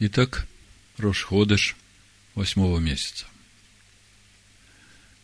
Итак, 0.00 0.46
Рошходыш 0.96 1.74
восьмого 2.36 2.78
месяца. 2.78 3.26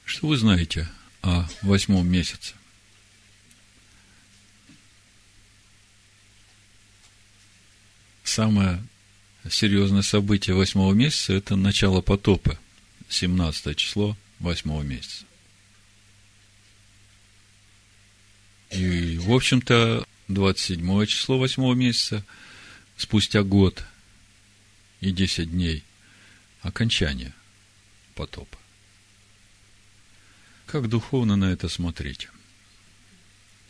Что 0.05 0.27
вы 0.27 0.37
знаете 0.37 0.89
о 1.23 1.49
восьмом 1.63 2.09
месяце? 2.09 2.55
Самое 8.25 8.85
серьезное 9.49 10.03
событие 10.03 10.57
восьмого 10.57 10.93
месяца– 10.93 11.33
это 11.35 11.55
начало 11.55 12.01
потопа, 12.01 12.59
17 13.09 13.77
число 13.77 14.17
восьмого 14.41 14.83
месяца. 14.83 15.25
И, 18.73 19.19
в 19.19 19.33
общем-то, 19.33 20.05
27 20.27 21.07
число 21.07 21.39
восьмого 21.39 21.75
месяца, 21.75 22.25
спустя 22.97 23.45
год 23.45 23.85
и 25.05 25.13
10 25.13 25.51
дней, 25.51 25.85
окончание 26.63 27.35
потопа. 28.15 28.57
Как 30.65 30.89
духовно 30.89 31.37
на 31.37 31.53
это 31.53 31.69
смотреть? 31.69 32.29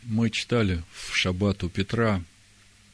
Мы 0.05 0.30
читали 0.30 0.83
в 0.92 1.16
шаббат 1.16 1.65
у 1.65 1.69
Петра, 1.69 2.23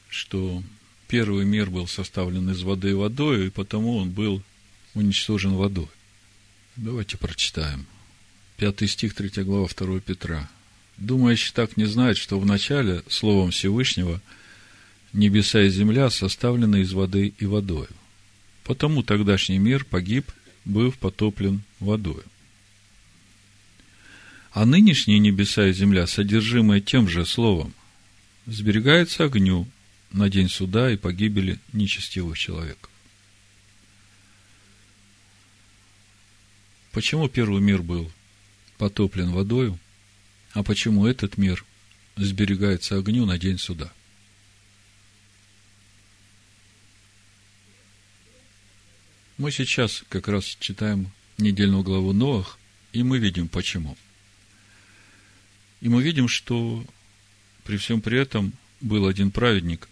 что 0.09 0.63
первый 1.07 1.45
мир 1.45 1.69
был 1.69 1.87
составлен 1.87 2.49
из 2.49 2.63
воды 2.63 2.89
и 2.89 2.93
водой, 2.93 3.47
и 3.47 3.49
потому 3.51 3.97
он 3.97 4.09
был 4.09 4.41
уничтожен 4.95 5.53
водой. 5.53 5.89
Давайте 6.75 7.17
прочитаем. 7.17 7.85
Пятый 8.57 8.87
стих, 8.87 9.13
третья 9.13 9.43
глава, 9.43 9.67
2 9.67 9.99
Петра. 9.99 10.49
Думающий 10.97 11.53
так 11.53 11.77
не 11.77 11.85
знает, 11.85 12.17
что 12.17 12.39
в 12.39 12.45
начале 12.45 13.03
Словом 13.07 13.51
Всевышнего 13.51 14.19
небеса 15.13 15.61
и 15.61 15.69
земля 15.69 16.09
составлены 16.09 16.81
из 16.81 16.93
воды 16.93 17.33
и 17.37 17.45
водою. 17.45 17.89
Потому 18.63 19.03
тогдашний 19.03 19.57
мир 19.57 19.85
погиб, 19.85 20.31
быв 20.65 20.97
потоплен 20.97 21.61
водою. 21.79 22.23
А 24.51 24.65
нынешние 24.65 25.19
небеса 25.19 25.67
и 25.67 25.73
земля, 25.73 26.07
содержимые 26.07 26.81
тем 26.81 27.07
же 27.07 27.25
словом, 27.25 27.73
сберегаются 28.45 29.23
огню, 29.23 29.67
на 30.11 30.29
день 30.29 30.49
суда 30.49 30.91
и 30.91 30.97
погибели 30.97 31.59
нечестивых 31.73 32.37
человеков. 32.37 32.89
Почему 36.91 37.29
первый 37.29 37.61
мир 37.61 37.81
был 37.81 38.11
потоплен 38.77 39.31
водою, 39.31 39.79
а 40.53 40.63
почему 40.63 41.05
этот 41.05 41.37
мир 41.37 41.63
сберегается 42.17 42.97
огню 42.97 43.25
на 43.25 43.37
день 43.37 43.57
суда? 43.57 43.93
Мы 49.41 49.51
сейчас 49.51 50.03
как 50.07 50.27
раз 50.27 50.55
читаем 50.59 51.09
недельную 51.39 51.81
главу 51.81 52.13
Новых, 52.13 52.59
и 52.93 53.01
мы 53.01 53.17
видим 53.17 53.47
почему. 53.47 53.97
И 55.79 55.89
мы 55.89 56.03
видим, 56.03 56.27
что 56.27 56.85
при 57.63 57.77
всем 57.77 58.01
при 58.01 58.19
этом 58.19 58.53
был 58.81 59.07
один 59.07 59.31
праведник, 59.31 59.89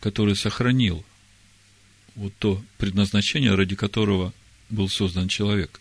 который 0.00 0.36
сохранил 0.36 1.06
вот 2.16 2.34
то 2.38 2.62
предназначение, 2.76 3.54
ради 3.54 3.76
которого 3.76 4.34
был 4.68 4.90
создан 4.90 5.26
человек. 5.26 5.80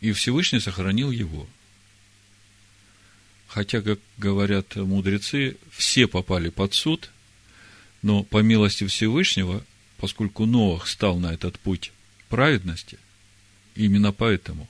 И 0.00 0.10
Всевышний 0.10 0.58
сохранил 0.58 1.12
его. 1.12 1.48
Хотя, 3.46 3.80
как 3.80 4.00
говорят 4.18 4.74
мудрецы, 4.74 5.56
все 5.70 6.08
попали 6.08 6.48
под 6.48 6.74
суд, 6.74 7.12
но 8.02 8.24
по 8.24 8.38
милости 8.38 8.84
Всевышнего, 8.88 9.64
поскольку 10.02 10.46
Ноах 10.46 10.88
стал 10.88 11.20
на 11.20 11.32
этот 11.32 11.60
путь 11.60 11.92
праведности, 12.28 12.98
именно 13.76 14.12
поэтому 14.12 14.68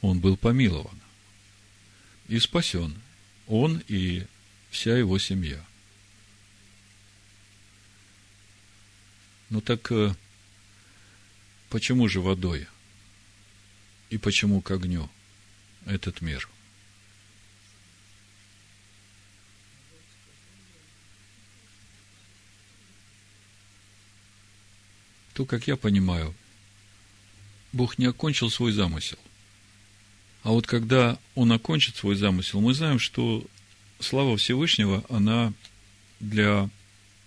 он 0.00 0.20
был 0.20 0.36
помилован 0.36 0.96
и 2.28 2.38
спасен. 2.38 3.02
Он 3.48 3.82
и 3.88 4.28
вся 4.70 4.96
его 4.96 5.18
семья. 5.18 5.60
Ну 9.50 9.60
так 9.60 9.90
э, 9.90 10.14
почему 11.68 12.06
же 12.06 12.20
водой? 12.20 12.68
И 14.08 14.18
почему 14.18 14.60
к 14.62 14.70
огню 14.70 15.10
этот 15.84 16.20
мир? 16.20 16.48
То, 25.38 25.44
как 25.44 25.68
я 25.68 25.76
понимаю, 25.76 26.34
Бог 27.72 27.96
не 27.96 28.06
окончил 28.06 28.50
свой 28.50 28.72
замысел. 28.72 29.18
А 30.42 30.48
вот 30.48 30.66
когда 30.66 31.16
Он 31.36 31.52
окончит 31.52 31.94
свой 31.94 32.16
замысел, 32.16 32.60
мы 32.60 32.74
знаем, 32.74 32.98
что 32.98 33.46
слава 34.00 34.36
Всевышнего, 34.36 35.04
она 35.08 35.52
для 36.18 36.68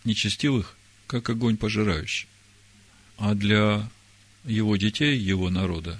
нечестивых 0.03 0.75
как 1.07 1.29
огонь 1.29 1.55
пожирающий. 1.55 2.27
А 3.17 3.33
для 3.33 3.89
его 4.43 4.75
детей, 4.75 5.17
его 5.17 5.49
народа, 5.49 5.97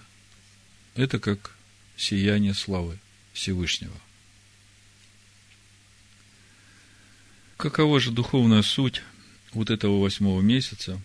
это 0.96 1.18
как 1.18 1.56
сияние 1.96 2.54
славы 2.54 3.00
Всевышнего. 3.32 3.96
Какова 7.56 8.02
же 8.02 8.12
духовная 8.12 8.64
суть 8.64 9.02
вот 9.54 9.70
этого 9.70 10.02
восьмого 10.02 10.42
месяца? 10.42 11.02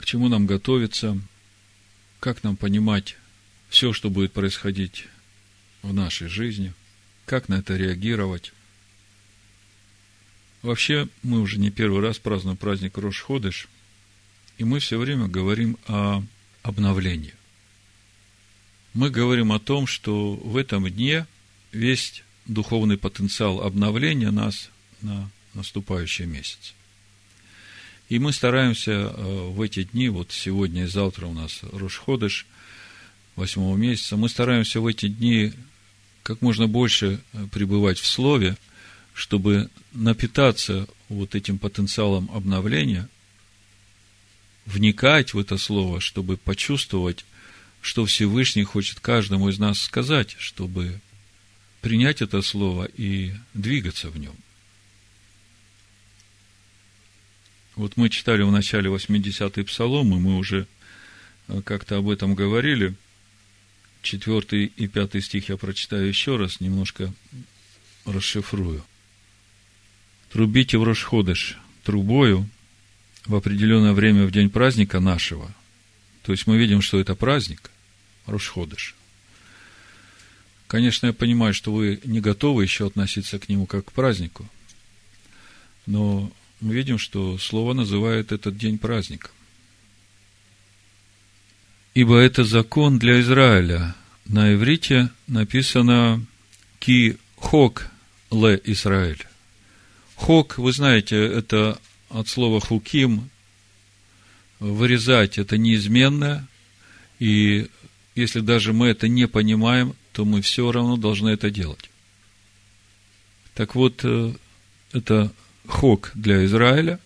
К 0.00 0.06
чему 0.06 0.28
нам 0.28 0.46
готовиться? 0.46 1.20
Как 2.20 2.42
нам 2.42 2.56
понимать 2.56 3.18
все, 3.68 3.92
что 3.92 4.08
будет 4.08 4.32
происходить 4.32 5.04
в 5.82 5.92
нашей 5.92 6.28
жизни? 6.28 6.72
Как 7.26 7.50
на 7.50 7.56
это 7.56 7.76
реагировать? 7.76 8.54
Вообще, 10.62 11.06
мы 11.22 11.40
уже 11.40 11.58
не 11.58 11.70
первый 11.70 12.00
раз 12.00 12.18
празднуем 12.18 12.56
праздник 12.56 12.96
Рош-Ходыш, 12.96 13.68
и 14.56 14.64
мы 14.64 14.80
все 14.80 14.98
время 14.98 15.28
говорим 15.28 15.76
о 15.86 16.22
обновлении. 16.62 17.34
Мы 18.94 19.10
говорим 19.10 19.52
о 19.52 19.60
том, 19.60 19.86
что 19.86 20.32
в 20.34 20.56
этом 20.56 20.88
дне 20.88 21.26
весь 21.72 22.24
духовный 22.46 22.96
потенциал 22.96 23.60
обновления 23.60 24.30
нас 24.30 24.70
на 25.02 25.30
наступающий 25.52 26.24
месяц. 26.24 26.74
И 28.10 28.18
мы 28.18 28.34
стараемся 28.34 28.92
э, 28.92 29.50
в 29.50 29.62
эти 29.62 29.84
дни, 29.84 30.10
вот 30.10 30.30
сегодня 30.30 30.84
и 30.84 30.86
завтра 30.86 31.26
у 31.26 31.32
нас 31.32 31.60
Рошходыш, 31.62 32.46
восьмого 33.36 33.76
месяца, 33.78 34.18
мы 34.18 34.28
стараемся 34.28 34.82
в 34.82 34.86
эти 34.86 35.08
дни 35.08 35.54
как 36.22 36.42
можно 36.42 36.66
больше 36.66 37.20
э, 37.32 37.46
пребывать 37.50 37.98
в 37.98 38.06
Слове– 38.06 38.58
чтобы 39.20 39.68
напитаться 39.92 40.86
вот 41.10 41.34
этим 41.34 41.58
потенциалом 41.58 42.30
обновления, 42.32 43.06
вникать 44.64 45.34
в 45.34 45.38
это 45.38 45.58
слово, 45.58 46.00
чтобы 46.00 46.38
почувствовать, 46.38 47.24
что 47.82 48.06
Всевышний 48.06 48.64
хочет 48.64 49.00
каждому 49.00 49.48
из 49.48 49.58
нас 49.58 49.80
сказать, 49.80 50.36
чтобы 50.38 51.00
принять 51.82 52.22
это 52.22 52.40
слово 52.40 52.84
и 52.84 53.32
двигаться 53.52 54.08
в 54.08 54.18
нем. 54.18 54.36
Вот 57.80 57.96
мы 57.96 58.10
читали 58.10 58.42
в 58.42 58.50
начале 58.50 58.90
80-й 58.90 59.64
псалом, 59.64 60.14
и 60.14 60.20
мы 60.20 60.36
уже 60.36 60.66
э, 61.48 61.62
как-то 61.62 61.96
об 61.96 62.10
этом 62.10 62.34
говорили. 62.34 62.94
Четвертый 64.02 64.66
и 64.66 64.86
пятый 64.86 65.22
стих 65.22 65.48
я 65.48 65.56
прочитаю 65.56 66.06
еще 66.06 66.36
раз, 66.36 66.60
немножко 66.60 67.12
расшифрую 68.04 68.84
трубите 70.30 70.78
в 70.78 70.84
Рошходыш 70.84 71.58
трубою 71.84 72.48
в 73.26 73.34
определенное 73.34 73.92
время 73.92 74.26
в 74.26 74.30
день 74.30 74.48
праздника 74.48 75.00
нашего. 75.00 75.50
То 76.22 76.32
есть 76.32 76.46
мы 76.46 76.56
видим, 76.56 76.80
что 76.80 77.00
это 77.00 77.14
праздник, 77.14 77.70
Рошходыш. 78.26 78.94
Конечно, 80.66 81.06
я 81.06 81.12
понимаю, 81.12 81.52
что 81.52 81.72
вы 81.72 82.00
не 82.04 82.20
готовы 82.20 82.62
еще 82.62 82.86
относиться 82.86 83.38
к 83.38 83.48
нему 83.48 83.66
как 83.66 83.86
к 83.86 83.92
празднику, 83.92 84.48
но 85.86 86.30
мы 86.60 86.74
видим, 86.74 86.98
что 86.98 87.38
Слово 87.38 87.72
называет 87.72 88.32
этот 88.32 88.56
день 88.56 88.78
праздником. 88.78 89.32
Ибо 91.94 92.18
это 92.18 92.44
закон 92.44 92.98
для 92.98 93.20
Израиля. 93.20 93.94
На 94.26 94.54
иврите 94.54 95.10
написано 95.26 96.24
«Ки 96.78 97.18
хок 97.36 97.88
ле 98.30 98.60
Израиль». 98.64 99.26
Хок, 100.14 100.58
вы 100.58 100.72
знаете, 100.72 101.16
это 101.16 101.80
от 102.10 102.28
слова 102.28 102.60
хуким, 102.60 103.30
вырезать 104.60 105.38
это 105.38 105.56
неизменно, 105.56 106.46
и 107.18 107.68
если 108.14 108.40
даже 108.40 108.72
мы 108.72 108.88
это 108.88 109.08
не 109.08 109.26
понимаем, 109.26 109.94
то 110.12 110.24
мы 110.24 110.42
все 110.42 110.70
равно 110.70 110.96
должны 110.96 111.30
это 111.30 111.50
делать. 111.50 111.90
Так 113.54 113.74
вот, 113.74 114.00
э, 114.04 114.32
это 114.92 115.32
хок 115.66 116.10
для 116.14 116.44
Израиля, 116.44 116.98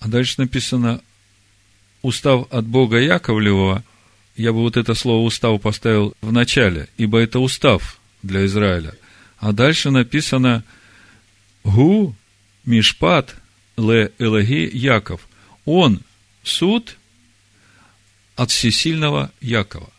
А 0.00 0.08
дальше 0.08 0.34
написано 0.38 1.00
устав 2.02 2.46
от 2.50 2.66
Бога 2.66 2.98
Яковлевого, 2.98 3.82
я 4.36 4.52
бы 4.52 4.60
вот 4.60 4.76
это 4.76 4.94
слово 4.94 5.24
устав 5.24 5.60
поставил 5.60 6.14
в 6.20 6.32
начале, 6.32 6.88
ибо 6.96 7.18
это 7.18 7.40
устав 7.40 7.98
для 8.22 8.46
Израиля. 8.46 8.94
А 9.38 9.52
дальше 9.52 9.90
написано 9.90 10.62
Гу 11.64 12.14
Мишпат 12.64 13.34
Ле 13.76 14.12
Элеги 14.18 14.70
Яков. 14.72 15.28
Он 15.64 16.00
суд 16.44 16.96
от 18.36 18.50
всесильного 18.50 19.32
Якова. 19.40 19.90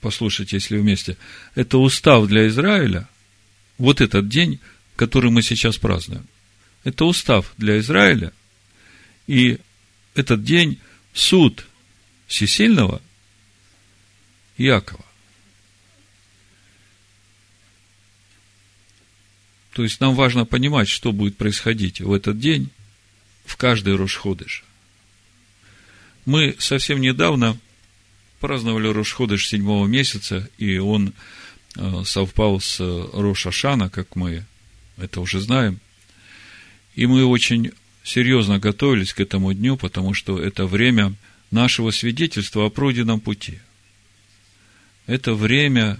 Послушайте, 0.00 0.56
если 0.56 0.78
вместе. 0.78 1.16
Это 1.54 1.78
устав 1.78 2.26
для 2.26 2.48
Израиля, 2.48 3.06
вот 3.80 4.02
этот 4.02 4.28
день, 4.28 4.60
который 4.94 5.30
мы 5.30 5.42
сейчас 5.42 5.78
празднуем. 5.78 6.26
Это 6.84 7.06
устав 7.06 7.54
для 7.56 7.78
Израиля, 7.78 8.32
и 9.26 9.58
этот 10.14 10.44
день 10.44 10.78
суд 11.14 11.66
всесильного 12.26 13.00
Якова. 14.58 15.04
То 19.72 19.82
есть 19.82 20.00
нам 20.00 20.14
важно 20.14 20.44
понимать, 20.44 20.88
что 20.88 21.12
будет 21.12 21.38
происходить 21.38 22.02
в 22.02 22.12
этот 22.12 22.38
день, 22.38 22.68
в 23.46 23.56
каждый 23.56 23.96
Рошходыш. 23.96 24.64
Мы 26.26 26.54
совсем 26.58 27.00
недавно 27.00 27.58
праздновали 28.40 28.88
Рошходыш 28.88 29.48
седьмого 29.48 29.86
месяца, 29.86 30.50
и 30.58 30.76
он 30.76 31.14
совпал 32.04 32.60
с 32.60 32.80
Рошашана, 32.80 33.90
как 33.90 34.16
мы 34.16 34.44
это 34.96 35.20
уже 35.20 35.40
знаем. 35.40 35.80
И 36.94 37.06
мы 37.06 37.24
очень 37.24 37.72
серьезно 38.02 38.58
готовились 38.58 39.14
к 39.14 39.20
этому 39.20 39.52
дню, 39.54 39.76
потому 39.76 40.14
что 40.14 40.38
это 40.40 40.66
время 40.66 41.14
нашего 41.50 41.90
свидетельства 41.90 42.66
о 42.66 42.70
пройденном 42.70 43.20
пути. 43.20 43.60
Это 45.06 45.34
время 45.34 45.98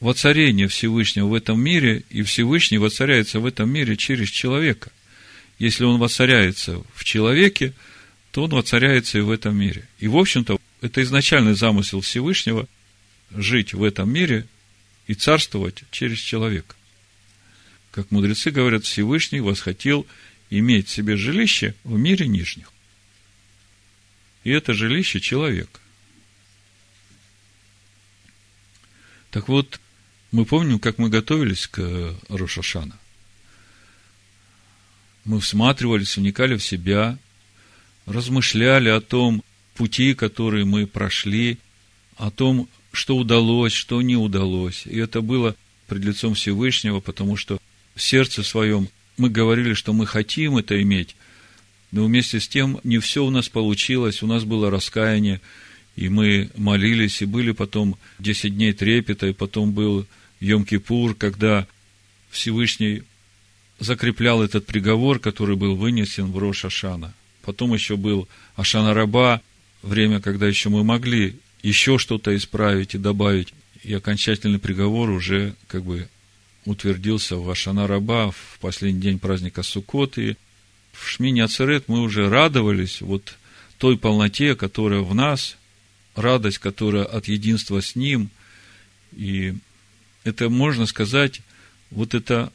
воцарения 0.00 0.68
Всевышнего 0.68 1.26
в 1.26 1.34
этом 1.34 1.60
мире, 1.60 2.04
и 2.10 2.22
Всевышний 2.22 2.78
воцаряется 2.78 3.40
в 3.40 3.46
этом 3.46 3.70
мире 3.70 3.96
через 3.96 4.28
человека. 4.30 4.90
Если 5.58 5.84
он 5.84 5.98
воцаряется 5.98 6.82
в 6.94 7.04
человеке, 7.04 7.72
то 8.30 8.44
он 8.44 8.50
воцаряется 8.50 9.18
и 9.18 9.22
в 9.22 9.30
этом 9.30 9.56
мире. 9.56 9.88
И, 9.98 10.06
в 10.06 10.16
общем-то, 10.16 10.58
это 10.80 11.02
изначальный 11.02 11.54
замысел 11.54 12.00
Всевышнего– 12.00 12.68
жить 13.30 13.74
в 13.74 13.82
этом 13.82 14.10
мире 14.10 14.46
и 15.08 15.14
царствовать 15.14 15.82
через 15.90 16.18
человека. 16.18 16.76
Как 17.90 18.12
мудрецы 18.12 18.52
говорят, 18.52 18.84
Всевышний 18.84 19.40
восхотел– 19.40 20.06
иметь 20.50 20.88
себе 20.88 21.16
жилище 21.16 21.74
в 21.84 21.98
мире 21.98 22.26
нижних. 22.26 22.72
И 24.44 24.50
это 24.50 24.72
жилище 24.72 25.20
человека. 25.20 25.80
Так 29.30 29.48
вот, 29.48 29.80
мы 30.32 30.44
помним, 30.44 30.78
как 30.78 30.98
мы 30.98 31.10
готовились 31.10 31.66
к 31.66 32.16
Рошашана. 32.28 32.98
Мы 35.24 35.40
всматривались, 35.40 36.16
вникали 36.16 36.56
в 36.56 36.64
себя, 36.64 37.18
размышляли 38.06 38.88
о 38.88 39.02
том 39.02 39.44
пути, 39.74 40.14
которые 40.14 40.64
мы 40.64 40.86
прошли, 40.86 41.58
о 42.16 42.30
том, 42.30 42.68
что 42.98 43.16
удалось, 43.16 43.72
что 43.72 44.02
не 44.02 44.16
удалось. 44.16 44.82
И 44.84 44.98
это 44.98 45.20
было 45.22 45.54
пред 45.86 46.04
лицом 46.04 46.34
Всевышнего, 46.34 47.00
потому 47.00 47.36
что 47.36 47.58
в 47.94 48.02
сердце 48.02 48.42
своем 48.42 48.88
мы 49.16 49.30
говорили, 49.30 49.72
что 49.72 49.92
мы 49.92 50.06
хотим 50.06 50.58
это 50.58 50.80
иметь, 50.82 51.16
но 51.90 52.04
вместе 52.04 52.40
с 52.40 52.48
тем 52.48 52.80
не 52.84 52.98
все 52.98 53.24
у 53.24 53.30
нас 53.30 53.48
получилось, 53.48 54.22
у 54.22 54.26
нас 54.26 54.44
было 54.44 54.70
раскаяние, 54.70 55.40
и 55.96 56.08
мы 56.08 56.50
молились, 56.56 57.22
и 57.22 57.24
были 57.24 57.52
потом 57.52 57.96
10 58.18 58.54
дней 58.54 58.72
трепета, 58.72 59.26
и 59.26 59.32
потом 59.32 59.72
был 59.72 60.06
Йом-Кипур, 60.40 61.14
когда 61.14 61.66
Всевышний 62.30 63.04
закреплял 63.78 64.42
этот 64.42 64.66
приговор, 64.66 65.18
который 65.18 65.56
был 65.56 65.76
вынесен 65.76 66.30
в 66.32 66.38
Рош 66.38 66.64
Ашана. 66.64 67.14
Потом 67.42 67.72
еще 67.74 67.96
был 67.96 68.28
Ашана 68.56 68.92
Раба, 68.92 69.40
время, 69.82 70.20
когда 70.20 70.46
еще 70.46 70.68
мы 70.68 70.84
могли 70.84 71.36
еще 71.62 71.98
что-то 71.98 72.36
исправить 72.36 72.94
и 72.94 72.98
добавить, 72.98 73.52
и 73.82 73.92
окончательный 73.94 74.58
приговор 74.58 75.10
уже 75.10 75.54
как 75.66 75.82
бы 75.84 76.08
утвердился 76.64 77.36
в 77.36 77.48
Ашана 77.48 77.86
Раба 77.86 78.30
в 78.30 78.58
последний 78.60 79.00
день 79.00 79.18
праздника 79.18 79.62
Суккот, 79.62 80.18
и 80.18 80.36
в 80.92 81.08
Шмине 81.08 81.44
Ацерет 81.44 81.88
мы 81.88 82.00
уже 82.00 82.28
радовались 82.28 83.00
вот 83.00 83.36
той 83.78 83.96
полноте, 83.96 84.54
которая 84.54 85.00
в 85.00 85.14
нас, 85.14 85.56
радость, 86.14 86.58
которая 86.58 87.04
от 87.04 87.28
единства 87.28 87.80
с 87.80 87.94
Ним, 87.94 88.30
и 89.16 89.54
это, 90.24 90.48
можно 90.48 90.86
сказать, 90.86 91.40
вот 91.90 92.14
это 92.14 92.52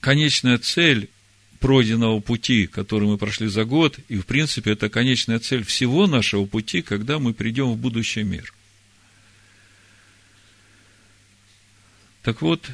конечная 0.00 0.58
цель 0.58 1.10
пройденного 1.60 2.20
пути, 2.20 2.66
который 2.66 3.06
мы 3.06 3.18
прошли 3.18 3.46
за 3.46 3.64
год, 3.64 3.98
и, 4.08 4.16
в 4.16 4.26
принципе, 4.26 4.72
это 4.72 4.88
конечная 4.88 5.38
цель 5.38 5.62
всего 5.62 6.06
нашего 6.06 6.46
пути, 6.46 6.82
когда 6.82 7.18
мы 7.18 7.34
придем 7.34 7.70
в 7.72 7.76
будущий 7.76 8.22
мир. 8.22 8.52
Так 12.22 12.42
вот, 12.42 12.68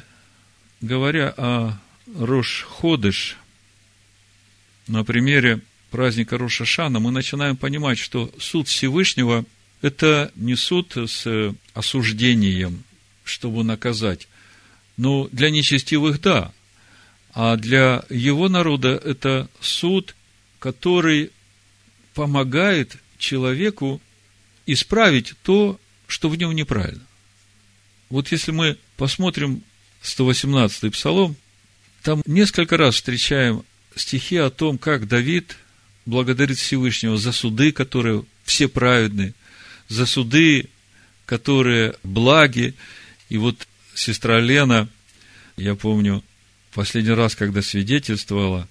говоря 0.81 1.33
о 1.37 1.77
Рош-Ходыш, 2.15 3.35
на 4.87 5.03
примере 5.03 5.59
праздника 5.91 6.37
Рошашана, 6.37 6.99
мы 6.99 7.11
начинаем 7.11 7.57
понимать, 7.57 7.99
что 7.99 8.33
суд 8.39 8.69
Всевышнего– 8.69 9.45
это 9.81 10.31
не 10.35 10.55
суд 10.55 10.95
с 10.95 11.53
осуждением, 11.73 12.83
чтобы 13.25 13.65
наказать. 13.65 14.29
Но 14.95 15.27
для 15.33 15.49
нечестивых– 15.49 16.21
да. 16.21 16.53
А 17.39 17.55
для 17.55 18.03
его 18.09 18.49
народа 18.49 18.99
это 19.05 19.47
суд, 19.61 20.15
который 20.57 21.29
помогает 22.15 22.97
человеку 23.19 24.01
исправить 24.65 25.35
то, 25.43 25.79
что 26.07 26.29
в 26.29 26.35
нем 26.35 26.53
неправильно. 26.53 27.05
Вот 28.09 28.31
если 28.31 28.49
мы 28.49 28.75
посмотрим 28.95 29.61
118-й 30.01 30.89
псалом, 30.89 31.35
там 32.01 32.23
несколько 32.25 32.75
раз 32.75 32.95
встречаем 32.95 33.63
стихи 33.95 34.37
о 34.37 34.49
том, 34.49 34.79
как 34.79 35.07
Давид 35.07 35.57
благодарит 36.07 36.57
Всевышнего 36.57 37.19
за 37.19 37.31
суды, 37.31 37.71
которые 37.71 38.25
все 38.45 38.67
праведны, 38.67 39.35
за 39.89 40.07
суды, 40.07 40.69
которые 41.27 41.93
благи. 42.01 42.73
И 43.29 43.37
вот 43.37 43.67
сестра 43.93 44.39
Лена, 44.39 44.89
я 45.55 45.75
помню, 45.75 46.23
последний 46.77 47.11
раз, 47.11 47.35
когда 47.35 47.61
свидетельствовала, 47.61 48.67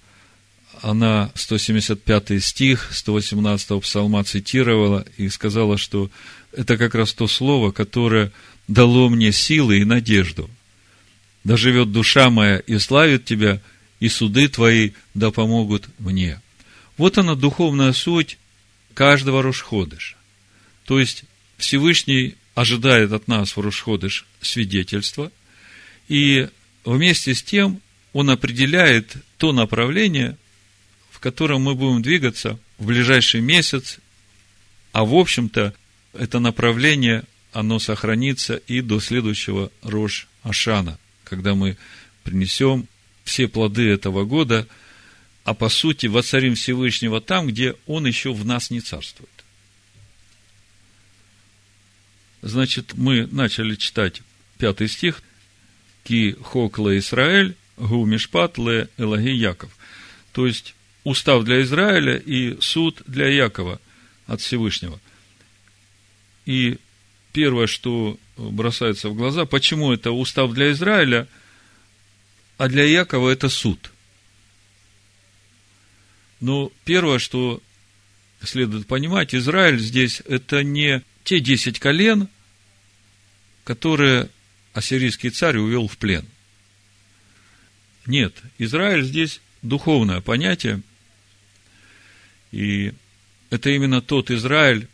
она 0.81 1.29
175 1.35 2.43
стих 2.43 2.89
118 2.91 3.81
псалма 3.81 4.23
цитировала 4.23 5.05
и 5.17 5.29
сказала, 5.29 5.77
что 5.77 6.09
это 6.53 6.77
как 6.77 6.95
раз 6.95 7.13
то 7.13 7.27
слово, 7.27 7.71
которое 7.71 8.31
дало 8.67 9.09
мне 9.09 9.31
силы 9.31 9.79
и 9.79 9.85
надежду 9.85 10.49
да 11.47 11.55
живет 11.55 11.93
душа 11.93 12.29
моя 12.29 12.59
и 12.59 12.77
славит 12.77 13.23
тебя, 13.23 13.61
и 14.01 14.09
суды 14.09 14.49
твои 14.49 14.91
да 15.13 15.31
помогут 15.31 15.87
мне. 15.97 16.41
Вот 16.97 17.17
она 17.17 17.35
духовная 17.35 17.93
суть 17.93 18.37
каждого 18.93 19.41
Рушходыша. 19.41 20.17
То 20.83 20.99
есть 20.99 21.23
Всевышний 21.57 22.35
ожидает 22.53 23.13
от 23.13 23.29
нас 23.29 23.55
в 23.55 23.61
Рушходыш 23.61 24.25
свидетельства, 24.41 25.31
и 26.09 26.49
вместе 26.83 27.33
с 27.33 27.41
тем 27.41 27.81
он 28.13 28.29
определяет 28.29 29.15
то 29.37 29.51
направление, 29.51 30.37
в 31.11 31.19
котором 31.19 31.63
мы 31.63 31.75
будем 31.75 32.01
двигаться 32.01 32.59
в 32.77 32.85
ближайший 32.85 33.41
месяц, 33.41 33.99
а 34.91 35.05
в 35.05 35.13
общем-то 35.13 35.73
это 36.13 36.39
направление, 36.39 37.23
оно 37.53 37.79
сохранится 37.79 38.55
и 38.55 38.81
до 38.81 38.99
следующего 38.99 39.71
Рош 39.81 40.27
Ашана– 40.43 40.99
когда 41.27 41.55
мы 41.55 41.77
принесем 42.23 42.87
все 43.23 43.47
плоды 43.47 43.89
этого 43.89 44.25
года, 44.25 44.67
а 45.43 45.53
по 45.53 45.69
сути 45.69 46.07
воцарим 46.07 46.55
Всевышнего 46.55 47.21
там, 47.21 47.47
где 47.47 47.75
Он 47.85 48.05
еще 48.05 48.33
в 48.33 48.45
нас 48.45 48.69
не 48.69 48.81
царствует. 48.81 49.29
Значит, 52.41 52.93
мы 52.93 53.27
начали 53.27 53.75
читать 53.75 54.21
пятый 54.57 54.87
стих. 54.87 55.21
Ки 56.03 56.37
хок 56.41 56.79
ле 56.79 56.99
Исраэль, 57.77 57.89
гу 57.89 58.05
мишпат 58.05 58.57
ле 58.57 58.89
Элаги 58.97 59.29
Яков. 59.29 59.75
То 60.31 60.45
есть, 60.45 60.75
устав 61.03 61.43
для 61.43 61.61
Израиля 61.61 62.17
и 62.17 62.59
суд 62.61 63.01
для 63.07 63.27
Якова 63.27 63.79
от 64.25 64.41
Всевышнего. 64.41 64.99
И 66.45 66.77
первое, 67.33 67.67
что 67.67 68.17
бросается 68.37 69.09
в 69.09 69.15
глаза, 69.15 69.45
почему 69.45 69.93
это 69.93 70.11
устав 70.11 70.53
для 70.53 70.71
Израиля, 70.71 71.27
а 72.57 72.67
для 72.67 72.83
Якова 72.83 73.29
это 73.29 73.49
суд. 73.49 73.91
Но 76.39 76.71
первое, 76.85 77.19
что 77.19 77.61
следует 78.41 78.87
понимать, 78.87 79.33
Израиль 79.33 79.79
здесь 79.79 80.21
это 80.25 80.63
не 80.63 81.01
те 81.23 81.39
десять 81.39 81.79
колен, 81.79 82.27
которые 83.63 84.29
ассирийский 84.73 85.31
царь 85.31 85.57
увел 85.57 85.87
в 85.87 85.97
плен. 85.97 86.25
Нет, 88.07 88.33
Израиль 88.57 89.03
здесь 89.03 89.41
духовное 89.61 90.21
понятие, 90.21 90.81
и 92.51 92.93
это 93.49 93.69
именно 93.69 94.01
тот 94.01 94.31
Израиль, 94.31 94.87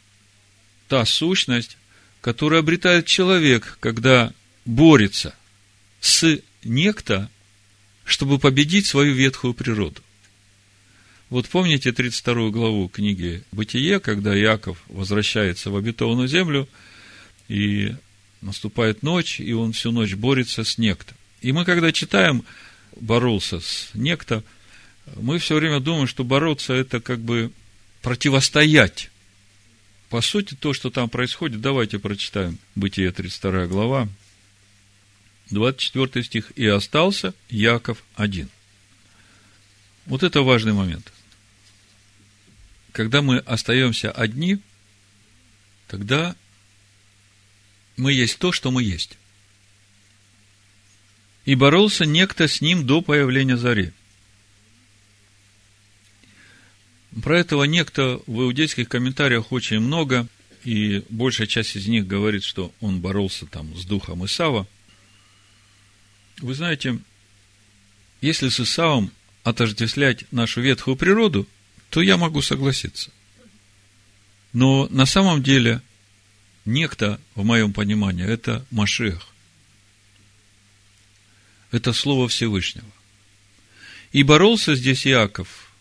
та 0.87 1.05
сущность, 1.05 1.77
которую 2.21 2.59
обретает 2.59 3.05
человек, 3.05 3.77
когда 3.79 4.33
борется 4.65 5.35
с 6.01 6.39
некто, 6.63 7.29
чтобы 8.03 8.39
победить 8.39 8.87
свою 8.87 9.13
ветхую 9.13 9.53
природу. 9.53 10.01
Вот 11.29 11.47
помните 11.47 11.91
32 11.91 12.49
главу 12.49 12.89
книги 12.89 13.43
«Бытие», 13.51 13.99
когда 13.99 14.37
Иаков 14.37 14.83
возвращается 14.87 15.69
в 15.69 15.75
обетованную 15.75 16.27
землю, 16.27 16.67
и 17.47 17.95
наступает 18.41 19.03
ночь, 19.03 19.39
и 19.39 19.53
он 19.53 19.73
всю 19.73 19.91
ночь 19.91 20.13
борется 20.13 20.63
с 20.63 20.77
некто. 20.77 21.15
И 21.41 21.51
мы, 21.51 21.65
когда 21.65 21.91
читаем 21.91 22.43
«боролся 22.95 23.59
с 23.59 23.89
некто», 23.93 24.43
мы 25.15 25.37
все 25.37 25.55
время 25.55 25.79
думаем, 25.79 26.07
что 26.07 26.23
бороться– 26.23 26.73
это 26.75 27.01
как 27.01 27.19
бы 27.19 27.51
противостоять. 28.01 29.09
По 30.09 30.21
сути, 30.21 30.55
то, 30.55 30.73
что 30.73 30.89
там 30.89 31.09
происходит, 31.09 31.61
давайте 31.61 31.99
прочитаем. 31.99 32.57
Бытие 32.75 33.11
32 33.11 33.67
глава, 33.67 34.07
24 35.49 36.23
стих. 36.25 36.51
«И 36.55 36.65
остался 36.67 37.33
Яков 37.49 38.03
один». 38.15 38.49
Вот 40.05 40.23
это 40.23 40.41
важный 40.41 40.73
момент. 40.73 41.11
Когда 42.91 43.21
мы 43.21 43.39
остаемся 43.39 44.11
одни, 44.11 44.59
тогда 45.87 46.35
мы 47.97 48.13
есть 48.13 48.37
то, 48.37 48.51
что 48.51 48.69
мы 48.69 48.83
есть. 48.83 49.17
И 51.45 51.55
боролся 51.55 52.05
некто 52.05 52.47
с 52.47 52.61
ним 52.61 52.85
до 52.85 53.01
появления 53.01 53.57
зари. 53.57 53.91
Про 57.21 57.39
этого 57.39 57.65
некто 57.65 58.21
в 58.25 58.41
иудейских 58.41 58.89
комментариях 58.89 59.51
очень 59.51 59.79
много, 59.79 60.27
и 60.63 61.03
большая 61.09 61.47
часть 61.47 61.75
из 61.75 61.87
них 61.87 62.07
говорит, 62.07 62.43
что 62.43 62.73
он 62.79 63.01
боролся 63.01 63.45
там 63.45 63.75
с 63.75 63.85
духом 63.85 64.25
Исава. 64.25 64.67
Вы 66.39 66.55
знаете, 66.55 66.99
если 68.21 68.49
с 68.49 68.59
Исавом 68.59 69.11
отождествлять 69.43 70.25
нашу 70.31 70.61
ветхую 70.61 70.95
природу, 70.95 71.47
то 71.89 72.01
я 72.01 72.17
могу 72.17 72.41
согласиться. 72.41 73.11
Но 74.53 74.87
на 74.89 75.05
самом 75.05 75.43
деле 75.43 75.81
некто, 76.65 77.19
в 77.35 77.43
моем 77.43 77.73
понимании, 77.73 78.25
это 78.25 78.65
Машех. 78.71 79.32
Это 81.73 81.91
Слово 81.91 82.27
Всевышнего. 82.27 82.85
И 84.11 84.21
боролся 84.21 84.75
здесь 84.75 85.07
Иаков 85.07 85.73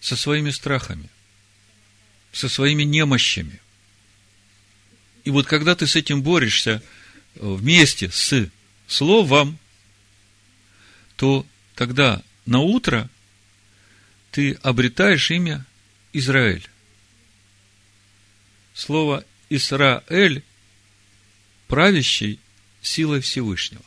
со 0.00 0.14
своими 0.14 0.50
страхами, 0.50 1.10
со 2.30 2.48
своими 2.48 2.84
немощами. 2.84 3.60
И 5.24 5.30
вот 5.30 5.48
когда 5.48 5.74
ты 5.74 5.88
с 5.88 5.96
этим 5.96 6.22
борешься 6.22 6.80
вместе 7.34 8.12
с 8.12 8.48
Словом, 8.86 9.58
то 11.16 11.44
тогда 11.74 12.22
на 12.46 12.60
утро 12.60 13.10
ты 14.30 14.52
обретаешь 14.62 15.32
имя 15.32 15.66
Израиль. 16.12 16.68
Слово 18.72 19.24
Исраэль 19.48 20.44
правящий 21.66 22.38
силой 22.82 23.20
Всевышнего. 23.20 23.82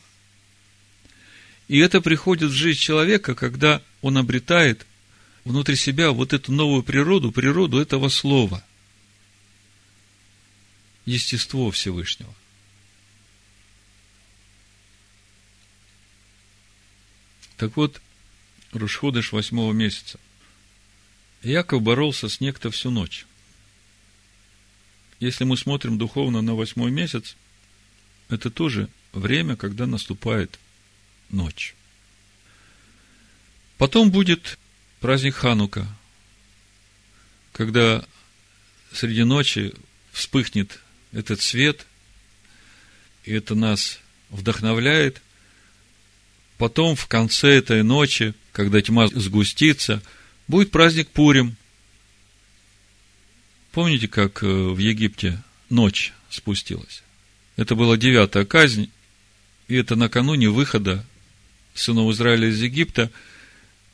И 1.68 1.78
это 1.78 2.00
приходит 2.00 2.50
в 2.50 2.54
жизнь 2.54 2.80
человека, 2.80 3.34
когда 3.34 3.82
он 4.02 4.18
обретает 4.18 4.86
внутри 5.44 5.76
себя 5.76 6.10
вот 6.10 6.32
эту 6.32 6.52
новую 6.52 6.82
природу, 6.82 7.32
природу 7.32 7.78
этого 7.78 8.08
слова. 8.08 8.64
Естество 11.06 11.70
Всевышнего. 11.70 12.34
Так 17.56 17.76
вот, 17.76 18.00
Рушходыш 18.72 19.32
восьмого 19.32 19.72
месяца. 19.72 20.18
Яков 21.42 21.82
боролся 21.82 22.28
с 22.28 22.40
некто 22.40 22.70
всю 22.70 22.90
ночь. 22.90 23.26
Если 25.20 25.44
мы 25.44 25.56
смотрим 25.56 25.96
духовно 25.96 26.42
на 26.42 26.54
восьмой 26.54 26.90
месяц, 26.90 27.36
это 28.28 28.50
тоже 28.50 28.88
время, 29.12 29.54
когда 29.56 29.86
наступает 29.86 30.58
ночь. 31.34 31.74
Потом 33.76 34.10
будет 34.10 34.58
праздник 35.00 35.34
Ханука, 35.34 35.86
когда 37.52 38.04
среди 38.92 39.24
ночи 39.24 39.74
вспыхнет 40.12 40.80
этот 41.12 41.40
свет, 41.42 41.86
и 43.24 43.32
это 43.32 43.54
нас 43.54 44.00
вдохновляет. 44.30 45.20
Потом 46.56 46.94
в 46.94 47.06
конце 47.06 47.56
этой 47.58 47.82
ночи, 47.82 48.34
когда 48.52 48.80
тьма 48.80 49.08
сгустится, 49.08 50.02
будет 50.46 50.70
праздник 50.70 51.08
Пурим. 51.10 51.56
Помните, 53.72 54.06
как 54.06 54.42
э, 54.44 54.46
в 54.46 54.78
Египте 54.78 55.42
ночь 55.68 56.12
спустилась? 56.30 57.02
Это 57.56 57.74
была 57.74 57.96
девятая 57.96 58.44
казнь, 58.44 58.90
и 59.66 59.74
это 59.74 59.96
накануне 59.96 60.48
выхода 60.48 61.04
сынов 61.74 62.12
Израиля 62.12 62.48
из 62.48 62.60
Египта. 62.62 63.10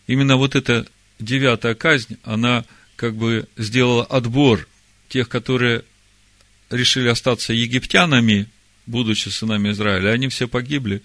Именно 0.06 0.36
вот 0.36 0.54
эта 0.54 0.86
девятая 1.18 1.74
казнь, 1.74 2.16
она 2.22 2.64
как 2.96 3.14
бы 3.16 3.48
сделала 3.56 4.04
отбор 4.04 4.68
тех, 5.08 5.28
которые 5.28 5.84
решили 6.70 7.08
остаться 7.08 7.52
египтянами, 7.52 8.46
будучи 8.86 9.28
сынами 9.28 9.70
Израиля, 9.70 10.10
они 10.10 10.28
все 10.28 10.48
погибли. 10.48 11.02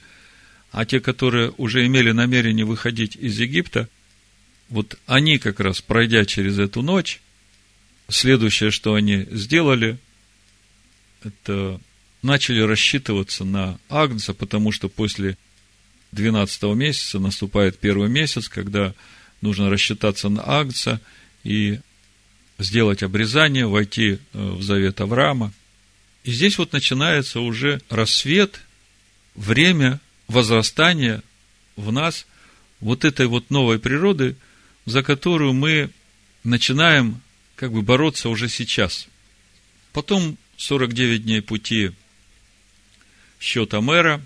А 0.71 0.85
те, 0.85 0.99
которые 0.99 1.53
уже 1.57 1.85
имели 1.85 2.11
намерение 2.11 2.65
выходить 2.65 3.15
из 3.15 3.39
Египта, 3.39 3.87
вот 4.69 4.97
они 5.05 5.37
как 5.37 5.59
раз, 5.59 5.81
пройдя 5.81 6.25
через 6.25 6.59
эту 6.59 6.81
ночь, 6.81 7.21
следующее, 8.09 8.71
что 8.71 8.93
они 8.93 9.25
сделали, 9.31 9.97
это 11.23 11.79
начали 12.21 12.59
рассчитываться 12.61 13.45
на 13.45 13.79
Агнца, 13.89 14.33
потому 14.33 14.71
что 14.71 14.89
после 14.89 15.37
12 16.15 16.63
месяца 16.75 17.19
наступает 17.19 17.77
первый 17.77 18.09
месяц, 18.09 18.49
когда 18.49 18.93
нужно 19.41 19.69
рассчитаться 19.69 20.29
на 20.29 20.41
Агнца 20.43 21.01
и 21.43 21.79
сделать 22.57 23.03
обрезание, 23.03 23.67
войти 23.67 24.13
э, 24.13 24.17
в 24.33 24.63
завет 24.63 25.01
Авраама. 25.01 25.53
И 26.23 26.31
здесь 26.31 26.57
вот 26.57 26.73
начинается 26.73 27.41
уже 27.41 27.81
рассвет, 27.89 28.61
время 29.35 29.99
возрастания 30.27 31.21
в 31.75 31.91
нас 31.91 32.25
вот 32.79 33.03
этой 33.03 33.27
вот 33.27 33.49
новой 33.49 33.79
природы, 33.79 34.37
за 34.85 35.03
которую 35.03 35.53
мы 35.53 35.89
начинаем 36.43 37.21
как 37.55 37.71
бы 37.73 37.81
бороться 37.81 38.29
уже 38.29 38.47
сейчас. 38.47 39.07
Потом 39.91 40.37
49 40.57 41.23
дней 41.23 41.41
пути 41.41 41.91
счета 43.39 43.81
мэра, 43.81 44.21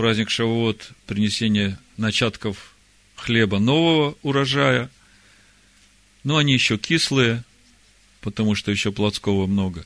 праздник 0.00 0.30
Шавуот, 0.30 0.92
принесение 1.06 1.78
начатков 1.98 2.74
хлеба 3.16 3.58
нового 3.58 4.16
урожая, 4.22 4.88
но 6.24 6.38
они 6.38 6.54
еще 6.54 6.78
кислые, 6.78 7.44
потому 8.22 8.54
что 8.54 8.70
еще 8.70 8.92
плотского 8.92 9.46
много. 9.46 9.84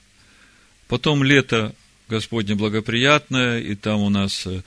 Потом 0.87 1.25
лето 1.25 1.75
Господне 2.09 2.55
благоприятное, 2.55 3.59
и 3.59 3.75
там 3.75 4.03
у 4.03 4.09
нас 4.09 4.47
э, 4.47 4.63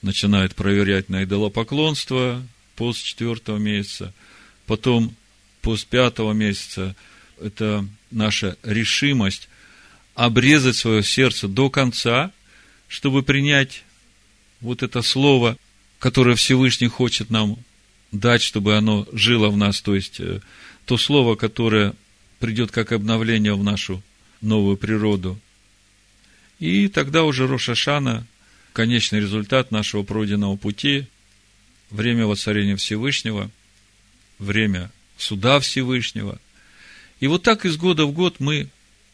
начинает 0.00 0.54
проверять 0.54 1.10
на 1.10 1.24
идолопоклонство 1.24 2.42
пост 2.74 3.04
четвертого 3.04 3.58
месяца. 3.58 4.14
Потом 4.64 5.14
пост 5.60 5.86
пятого 5.88 6.32
месяца– 6.32 6.96
это 7.38 7.86
наша 8.10 8.56
решимость 8.62 9.50
обрезать 10.14 10.76
свое 10.76 11.02
сердце 11.02 11.48
до 11.48 11.68
конца, 11.68 12.32
чтобы 12.88 13.22
принять 13.22 13.82
вот 14.66 14.82
это 14.82 15.00
слово, 15.00 15.56
которое 16.00 16.34
Всевышний 16.34 16.88
хочет 16.88 17.30
нам 17.30 17.56
дать, 18.10 18.42
чтобы 18.42 18.76
оно 18.76 19.06
жило 19.12 19.48
в 19.48 19.56
нас, 19.56 19.80
то 19.80 19.94
есть 19.94 20.18
э, 20.18 20.40
то 20.84 20.96
слово, 20.96 21.36
которое 21.36 21.94
придет 22.40 22.72
как 22.72 22.90
обновление 22.90 23.54
в 23.54 23.62
нашу 23.62 24.02
новую 24.40 24.76
природу. 24.76 25.38
И 26.58 26.88
тогда 26.88 27.22
уже 27.22 27.46
Рошашана, 27.46 28.26
конечный 28.72 29.20
результат 29.20 29.70
нашего 29.70 30.02
пройденного 30.02 30.56
пути, 30.56 31.06
время 31.90 32.26
воцарения 32.26 32.74
Всевышнего, 32.74 33.50
время 34.40 34.90
суда 35.16 35.60
Всевышнего. 35.60 36.40
И 37.20 37.28
вот 37.28 37.44
так 37.44 37.64
из 37.64 37.76
года 37.76 38.04
в 38.04 38.12
год 38.12 38.40
мы 38.40 38.68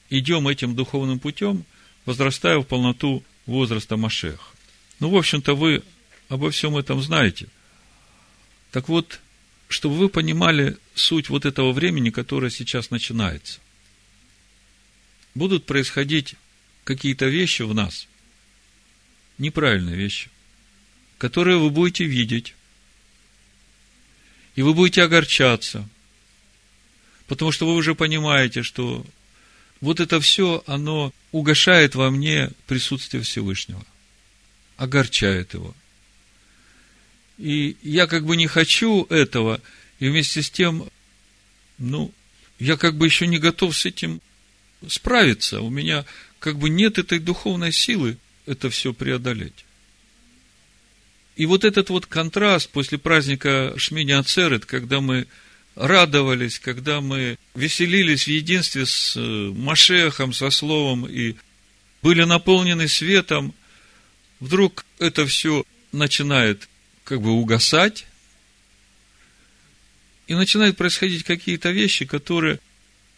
идем 0.08 0.48
этим 0.48 0.74
духовным 0.74 1.18
путем, 1.18 1.64
возрастая 2.06 2.58
в 2.58 2.64
полноту 2.64 3.22
возраста 3.44 3.98
Машеха. 3.98 4.51
Ну, 5.02 5.10
в 5.10 5.16
общем-то, 5.16 5.56
вы 5.56 5.82
обо 6.28 6.52
всем 6.52 6.76
этом 6.76 7.02
знаете. 7.02 7.48
Так 8.70 8.88
вот, 8.88 9.18
чтобы 9.66 9.96
вы 9.96 10.08
понимали 10.08 10.76
суть 10.94 11.28
вот 11.28 11.44
этого 11.44 11.72
времени, 11.72 12.10
которое 12.10 12.52
сейчас 12.52 12.92
начинается. 12.92 13.58
Будут 15.34 15.66
происходить 15.66 16.36
какие-то 16.84 17.26
вещи 17.26 17.62
в 17.62 17.74
нас, 17.74 18.06
неправильные 19.38 19.96
вещи, 19.96 20.30
которые 21.18 21.58
вы 21.58 21.70
будете 21.70 22.04
видеть, 22.04 22.54
и 24.54 24.62
вы 24.62 24.72
будете 24.72 25.02
огорчаться, 25.02 25.88
потому 27.26 27.50
что 27.50 27.66
вы 27.66 27.74
уже 27.74 27.96
понимаете, 27.96 28.62
что 28.62 29.04
вот 29.80 29.98
это 29.98 30.20
все, 30.20 30.62
оно 30.68 31.12
угошает 31.32 31.96
во 31.96 32.08
мне 32.12 32.52
присутствие 32.68 33.24
Всевышнего, 33.24 33.84
огорчает 34.76 35.54
его. 35.54 35.74
И 37.38 37.76
я 37.82 38.06
как 38.06 38.24
бы 38.24 38.36
не 38.36 38.46
хочу 38.46 39.04
этого, 39.04 39.60
и 39.98 40.08
вместе 40.08 40.42
с 40.42 40.50
тем, 40.50 40.88
ну, 41.78 42.12
я 42.58 42.76
как 42.76 42.96
бы 42.96 43.06
еще 43.06 43.26
не 43.26 43.38
готов 43.38 43.76
с 43.76 43.86
этим 43.86 44.20
справиться. 44.86 45.60
У 45.60 45.70
меня 45.70 46.04
как 46.38 46.58
бы 46.58 46.68
нет 46.68 46.98
этой 46.98 47.18
духовной 47.18 47.72
силы 47.72 48.18
это 48.46 48.70
все 48.70 48.92
преодолеть. 48.92 49.64
И 51.36 51.46
вот 51.46 51.64
этот 51.64 51.90
вот 51.90 52.06
контраст 52.06 52.68
после 52.70 52.98
праздника 52.98 53.72
Шмини 53.76 54.12
Ацерет, 54.12 54.66
когда 54.66 55.00
мы 55.00 55.26
радовались, 55.74 56.58
когда 56.58 57.00
мы 57.00 57.38
веселились 57.54 58.24
в 58.24 58.28
единстве 58.28 58.84
с 58.84 59.16
э, 59.16 59.20
Машехом, 59.20 60.34
со 60.34 60.50
Словом 60.50 61.06
и 61.06 61.36
были 62.02 62.24
наполнены 62.24 62.88
светом, 62.88 63.54
вдруг 64.42 64.84
это 64.98 65.24
все 65.24 65.64
начинает 65.92 66.68
как 67.04 67.22
бы 67.22 67.30
угасать, 67.30 68.06
и 70.26 70.34
начинают 70.34 70.76
происходить 70.76 71.24
какие-то 71.24 71.70
вещи, 71.70 72.04
которые, 72.04 72.58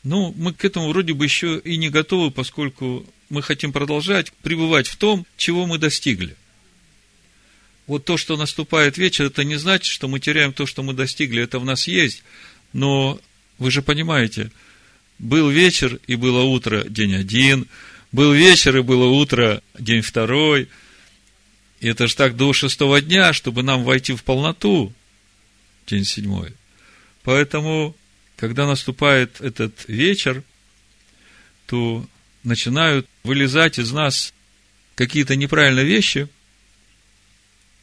ну, 0.02 0.34
мы 0.36 0.52
к 0.52 0.64
этому 0.64 0.88
вроде 0.88 1.14
бы 1.14 1.24
еще 1.24 1.58
и 1.58 1.76
не 1.76 1.88
готовы, 1.90 2.30
поскольку 2.30 3.06
мы 3.30 3.42
хотим 3.42 3.72
продолжать 3.72 4.32
пребывать 4.42 4.86
в 4.86 4.96
том, 4.96 5.26
чего 5.36 5.66
мы 5.66 5.78
достигли 5.78 6.36
вот 7.86 8.04
то, 8.04 8.16
что 8.16 8.36
наступает 8.36 8.96
вечер, 8.96 9.26
это 9.26 9.44
не 9.44 9.56
значит, 9.56 9.92
что 9.92 10.08
мы 10.08 10.20
теряем 10.20 10.52
то, 10.52 10.66
что 10.66 10.82
мы 10.82 10.94
достигли, 10.94 11.42
это 11.42 11.58
в 11.58 11.64
нас 11.64 11.86
есть. 11.86 12.22
Но 12.72 13.20
вы 13.58 13.70
же 13.70 13.82
понимаете, 13.82 14.50
был 15.18 15.50
вечер 15.50 16.00
и 16.06 16.16
было 16.16 16.42
утро, 16.42 16.84
день 16.88 17.14
один, 17.14 17.66
был 18.12 18.32
вечер 18.32 18.76
и 18.78 18.82
было 18.82 19.06
утро, 19.06 19.62
день 19.78 20.00
второй. 20.00 20.68
И 21.84 21.88
это 21.88 22.06
же 22.06 22.16
так 22.16 22.34
до 22.34 22.54
шестого 22.54 23.02
дня, 23.02 23.34
чтобы 23.34 23.62
нам 23.62 23.84
войти 23.84 24.14
в 24.14 24.24
полноту, 24.24 24.90
день 25.86 26.06
седьмой. 26.06 26.54
Поэтому, 27.24 27.94
когда 28.36 28.66
наступает 28.66 29.42
этот 29.42 29.86
вечер, 29.86 30.42
то 31.66 32.06
начинают 32.42 33.06
вылезать 33.22 33.78
из 33.78 33.92
нас 33.92 34.32
какие-то 34.94 35.36
неправильные 35.36 35.84
вещи– 35.84 36.26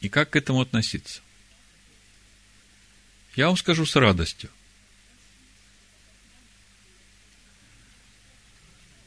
и 0.00 0.08
как 0.08 0.30
к 0.30 0.36
этому 0.36 0.60
относиться? 0.60 1.22
Я 3.36 3.46
вам 3.46 3.56
скажу 3.56 3.86
с 3.86 3.94
радостью. 3.94 4.50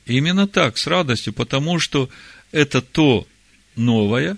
Именно 0.05 0.47
так, 0.47 0.77
с 0.77 0.87
радостью, 0.87 1.33
потому 1.33 1.79
что 1.79 2.09
это 2.53 2.81
то 2.81 3.27
новое, 3.75 4.37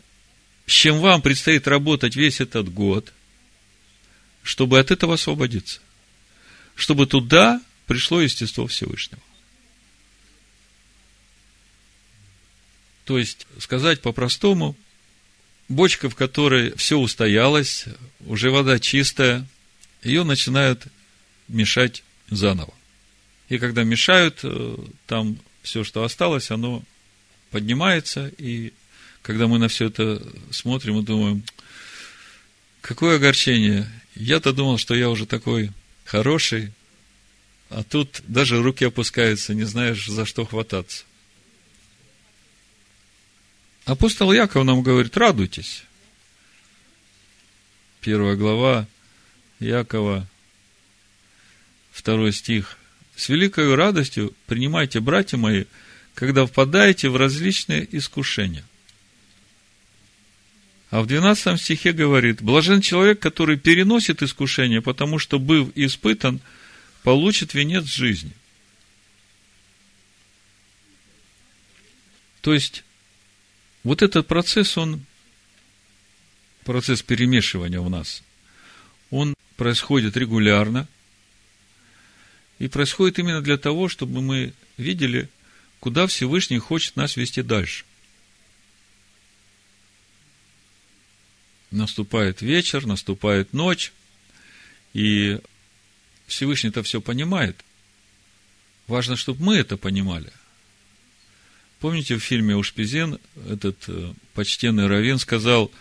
с 0.67 0.71
чем 0.71 0.99
вам 0.99 1.23
предстоит 1.23 1.67
работать 1.67 2.15
весь 2.15 2.39
этот 2.39 2.71
год, 2.71 3.11
чтобы 4.43 4.79
от 4.79 4.91
этого 4.91 5.15
освободиться. 5.15 5.79
Чтобы 6.75 7.07
туда 7.07 7.59
пришло 7.87 8.21
естество 8.21 8.67
Всевышнего. 8.67 9.21
То 13.05 13.17
есть, 13.17 13.47
сказать 13.57 14.01
по-простому– 14.01 14.75
бочка, 15.69 16.09
в 16.09 16.15
которой 16.15 16.75
все 16.75 16.97
устоялось, 16.97 17.85
уже 18.25 18.51
вода 18.51 18.79
чистая, 18.79 19.45
ее 20.03 20.23
начинают 20.23 20.83
мешать 21.47 22.03
заново. 22.29 22.73
И 23.49 23.57
когда 23.57 23.83
мешают, 23.83 24.39
э, 24.43 24.77
там 25.05 25.37
все, 25.61 25.83
что 25.83 26.03
осталось, 26.03 26.51
оно 26.51 26.83
поднимается, 27.51 28.31
и 28.37 28.73
когда 29.27 29.47
мы 29.47 29.59
на 29.59 29.67
все 29.67 29.87
это 29.87 30.25
смотрим 30.51 30.99
и 30.99 31.03
думаем, 31.03 31.43
какое 32.79 33.17
огорчение. 33.17 33.85
Я-то 34.15 34.53
думал, 34.53 34.77
что 34.77 34.95
я 34.95 35.09
уже 35.09 35.25
такой 35.25 35.73
хороший, 36.05 36.71
а 37.69 37.83
тут 37.83 38.21
даже 38.25 38.63
руки 38.63 38.85
опускаются, 38.85 39.53
не 39.53 39.65
знаешь, 39.65 40.07
за 40.07 40.25
что 40.25 40.45
хвататься. 40.45 41.03
Апостол 43.83 44.31
Яков 44.31 44.63
нам 44.63 44.81
говорит, 44.81 45.17
радуйтесь. 45.17 45.83
Первая 47.99 48.37
глава 48.37 48.87
Якова, 49.59 50.25
второй 51.91 52.31
стих. 52.31 52.77
С 53.17 53.27
великой 53.27 53.75
радостью 53.75 54.33
принимайте, 54.45 55.01
братья 55.01 55.35
мои, 55.35 55.65
когда 56.13 56.45
впадаете 56.45 57.09
в 57.09 57.17
различные 57.17 57.85
искушения. 57.91 58.63
А 60.89 61.01
в 61.01 61.07
12 61.07 61.59
стихе 61.59 61.91
говорит, 61.91 62.41
блажен 62.41 62.81
человек, 62.81 63.19
который 63.19 63.57
переносит 63.57 64.23
искушение, 64.23 64.81
потому 64.81 65.19
что, 65.19 65.37
быв 65.37 65.69
испытан, 65.75 66.39
получит 67.03 67.53
венец 67.53 67.85
жизни. 67.85 68.31
То 72.41 72.53
есть, 72.53 72.85
вот 73.83 74.01
этот 74.01 74.27
процесс, 74.27 74.77
он, 74.77 75.03
процесс 76.63 77.01
перемешивания 77.01 77.81
у 77.81 77.89
нас, 77.89 78.23
он 79.09 79.35
происходит 79.57 80.15
регулярно, 80.15 80.87
и 82.59 82.67
происходит 82.67 83.19
именно 83.19 83.41
для 83.41 83.57
того, 83.57 83.87
чтобы 83.89 84.21
мы 84.21 84.53
видели, 84.77 85.29
куда 85.79 86.07
Всевышний 86.07 86.59
хочет 86.59 86.95
нас 86.95 87.17
вести 87.17 87.41
дальше. 87.41 87.85
Наступает 91.71 92.41
вечер, 92.41 92.85
наступает 92.85 93.53
ночь, 93.53 93.91
и 94.93 95.39
Всевышний 96.27 96.69
это 96.69 96.83
все 96.83 97.01
понимает. 97.01 97.63
Важно, 98.87 99.15
чтобы 99.15 99.43
мы 99.43 99.57
это 99.57 99.77
понимали– 99.77 100.31
Помните, 101.79 102.15
в 102.15 102.23
фильме 102.23 102.55
«Ушпизен» 102.55 103.19
этот 103.47 103.77
э, 103.87 104.13
почтенный 104.33 104.87
Равен 104.87 105.19
сказал, 105.19 105.71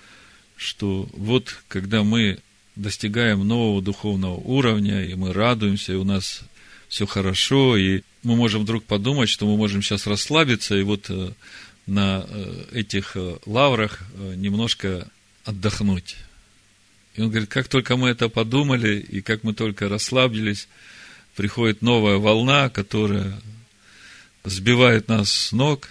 что 0.57 1.09
вот 1.15 1.57
когда 1.69 2.03
мы 2.03 2.39
достигаем 2.75 3.47
нового 3.47 3.81
духовного 3.81 4.35
уровня, 4.35 5.07
и 5.07 5.15
мы 5.15 5.33
радуемся, 5.33 5.95
и 5.95 5.97
у 5.97 6.05
нас 6.05 6.43
все 6.89 7.07
хорошо, 7.07 7.79
и 7.79 8.03
мы 8.23 8.37
можем 8.37 8.63
вдруг 8.63 8.85
подумать, 8.85 9.31
что 9.31 9.47
мы 9.47 9.57
можем 9.57 9.81
сейчас 9.81 10.07
расслабиться, 10.07 10.77
и 10.77 10.83
вот 10.83 11.07
э, 11.09 11.31
на 11.87 12.27
э, 12.29 12.65
этих 12.73 13.17
лаврах 13.47 14.03
немножко 14.37 15.09
отдохнуть. 15.47 16.17
И 17.15 17.23
он 17.23 17.31
говорит, 17.31 17.49
как 17.49 17.69
только 17.69 17.97
мы 17.97 18.11
это 18.11 18.29
подумали, 18.29 18.99
и 18.99 19.23
как 19.23 19.43
мы 19.43 19.55
только 19.55 19.89
расслабились, 19.89 20.69
приходит 21.35 21.81
новая 21.81 22.17
волна, 22.17 22.69
которая 22.69 23.41
сбивает 24.45 25.09
нас 25.09 25.31
с 25.31 25.53
ног, 25.53 25.89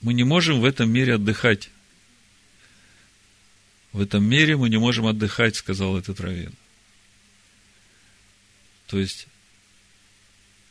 мы 0.00 0.12
не 0.12 0.24
можем 0.24 0.60
в 0.60 0.64
этом 0.64 0.90
мире 0.90 1.14
отдыхать. 1.14 1.70
В 3.92 4.00
этом 4.00 4.24
мире 4.24 4.56
мы 4.56 4.68
не 4.68 4.78
можем 4.78 5.06
отдыхать, 5.06 5.56
сказал 5.56 5.96
этот 5.96 6.20
раввин. 6.20 6.52
То 8.88 8.98
есть, 8.98 9.26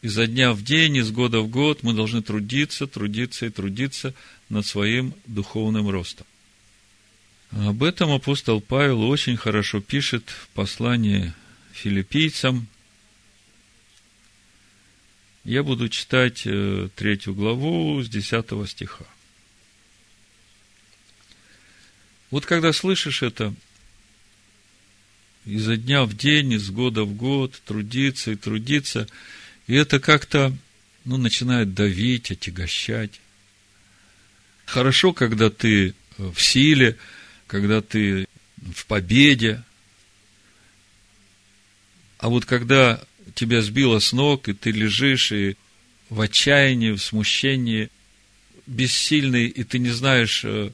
изо 0.02 0.28
дня 0.28 0.54
в 0.54 0.64
день, 0.64 0.98
из 0.98 1.12
года 1.12 1.40
в 1.40 1.48
год 1.48 1.84
мы 1.84 1.94
должны 1.94 2.22
трудиться, 2.22 2.86
трудиться 2.86 3.46
и 3.46 3.50
трудиться 3.50 4.14
над 4.50 4.66
своим 4.66 5.14
духовным 5.26 5.90
ростом. 5.90 6.28
Об 7.52 7.84
этом 7.84 8.12
апостол 8.12 8.62
Павел 8.62 9.02
очень 9.04 9.38
хорошо 9.38 9.82
пишет 9.82 10.30
в 10.30 10.48
послании 10.50 11.34
филиппийцам, 11.72 12.68
я 15.46 15.62
буду 15.62 15.90
читать 15.90 16.42
э, 16.46 16.90
третью 16.96 17.36
главу 17.36 18.02
с 18.02 18.10
десятого 18.10 18.68
стиха. 18.68 19.06
Вот 22.32 22.48
когда 22.48 22.74
слышишь 22.74 23.22
это, 23.22 23.54
изо 25.46 25.78
дня 25.78 26.04
в 26.06 26.18
день, 26.18 26.54
из 26.54 26.72
года 26.72 27.04
в 27.04 27.14
год, 27.14 27.62
трудиться 27.64 28.32
и 28.32 28.36
трудиться. 28.36 29.08
И 29.68 29.76
это 29.76 30.00
как-то, 30.00 30.52
ну, 31.06 31.18
начинает 31.18 31.76
давить, 31.76 32.32
отягощать. 32.32 33.22
Хорошо, 34.66 35.14
когда 35.14 35.52
ты 35.52 35.94
в 36.18 36.40
силе, 36.40 36.98
когда 37.48 37.82
ты 37.82 38.28
в 38.74 38.86
победе. 38.86 39.64
А 42.18 42.30
вот 42.30 42.46
когда 42.46 43.02
тебя 43.36 43.62
сбило 43.62 44.00
с 44.00 44.14
ног, 44.14 44.48
и 44.48 44.54
ты 44.54 44.72
лежишь, 44.72 45.32
и 45.32 45.58
в 46.10 46.22
отчаянии, 46.22 46.92
в 46.92 47.00
смущении, 47.00 47.90
бессильный, 48.66 49.48
и 49.48 49.64
ты 49.64 49.80
не 49.80 49.90
знаешь, 49.90 50.42
э, 50.44 50.72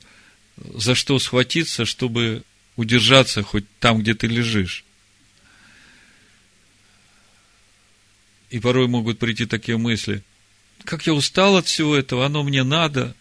за 0.57 0.95
что 0.95 1.19
схватиться, 1.19 1.85
чтобы 1.85 2.43
удержаться 2.75 3.43
хоть 3.43 3.65
там, 3.79 4.01
где 4.01 4.13
ты 4.13 4.27
лежишь. 4.27 4.85
И 8.49 8.59
порой 8.59 8.87
могут 8.87 9.19
прийти 9.19 9.45
такие 9.45 9.77
мысли. 9.77 10.23
Как 10.83 11.07
я 11.07 11.13
устал 11.13 11.57
от 11.57 11.67
всего 11.67 11.95
этого, 11.95 12.25
оно 12.25 12.43
мне 12.43 12.63
надо. 12.63 13.15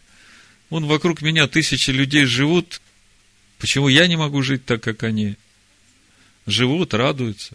Вон 0.70 0.86
вокруг 0.86 1.22
меня 1.22 1.46
тысячи 1.46 1.90
людей 1.90 2.24
живут. 2.24 2.80
Почему 3.60 3.88
я 3.88 4.06
не 4.06 4.16
могу 4.16 4.42
жить 4.42 4.64
так, 4.64 4.82
как 4.82 5.02
они? 5.02 5.36
Живут, 6.46 6.94
радуются. 6.94 7.54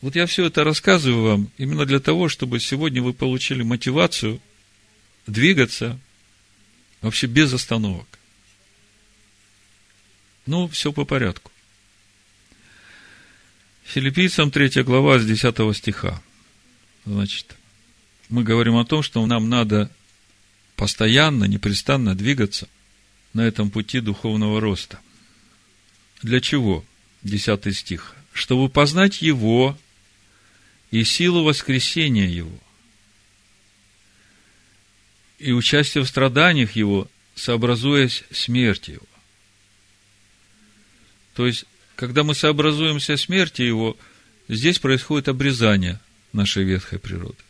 Вот 0.00 0.16
я 0.16 0.26
все 0.26 0.46
это 0.46 0.64
рассказываю 0.64 1.22
вам 1.24 1.50
именно 1.58 1.84
для 1.84 2.00
того, 2.00 2.30
чтобы 2.30 2.58
сегодня 2.58 3.02
вы 3.02 3.12
получили 3.12 3.62
мотивацию 3.62 4.40
двигаться 5.26 6.00
вообще 7.02 7.26
без 7.26 7.52
остановок. 7.52 8.06
Ну, 10.46 10.68
все 10.68 10.90
по 10.90 11.04
порядку. 11.04 11.52
Филиппийцам 13.84 14.50
3 14.50 14.82
глава 14.84 15.18
с 15.18 15.26
10 15.26 15.76
стиха. 15.76 16.22
Значит, 17.04 17.56
мы 18.30 18.42
говорим 18.42 18.76
о 18.76 18.86
том, 18.86 19.02
что 19.02 19.24
нам 19.26 19.50
надо 19.50 19.90
постоянно, 20.78 21.44
непрестанно 21.44 22.14
двигаться 22.14 22.68
на 23.34 23.40
этом 23.40 23.68
пути 23.68 24.00
духовного 24.00 24.60
роста. 24.60 25.00
Для 26.22 26.40
чего? 26.40 26.84
10 27.24 27.76
стих. 27.76 28.14
Чтобы 28.32 28.70
познать 28.70 29.20
Его 29.20 29.76
и 30.92 31.02
силу 31.02 31.42
воскресения 31.42 32.28
Его, 32.28 32.56
и 35.40 35.50
участие 35.50 36.04
в 36.04 36.08
страданиях 36.08 36.76
Его, 36.76 37.08
сообразуясь 37.34 38.22
смерти 38.30 38.92
Его. 38.92 39.06
То 41.34 41.46
есть, 41.48 41.64
когда 41.96 42.22
мы 42.22 42.36
сообразуемся 42.36 43.16
смерти 43.16 43.62
Его, 43.62 43.96
здесь 44.46 44.78
происходит 44.78 45.26
обрезание 45.26 45.98
нашей 46.32 46.62
ветхой 46.62 47.00
природы. 47.00 47.42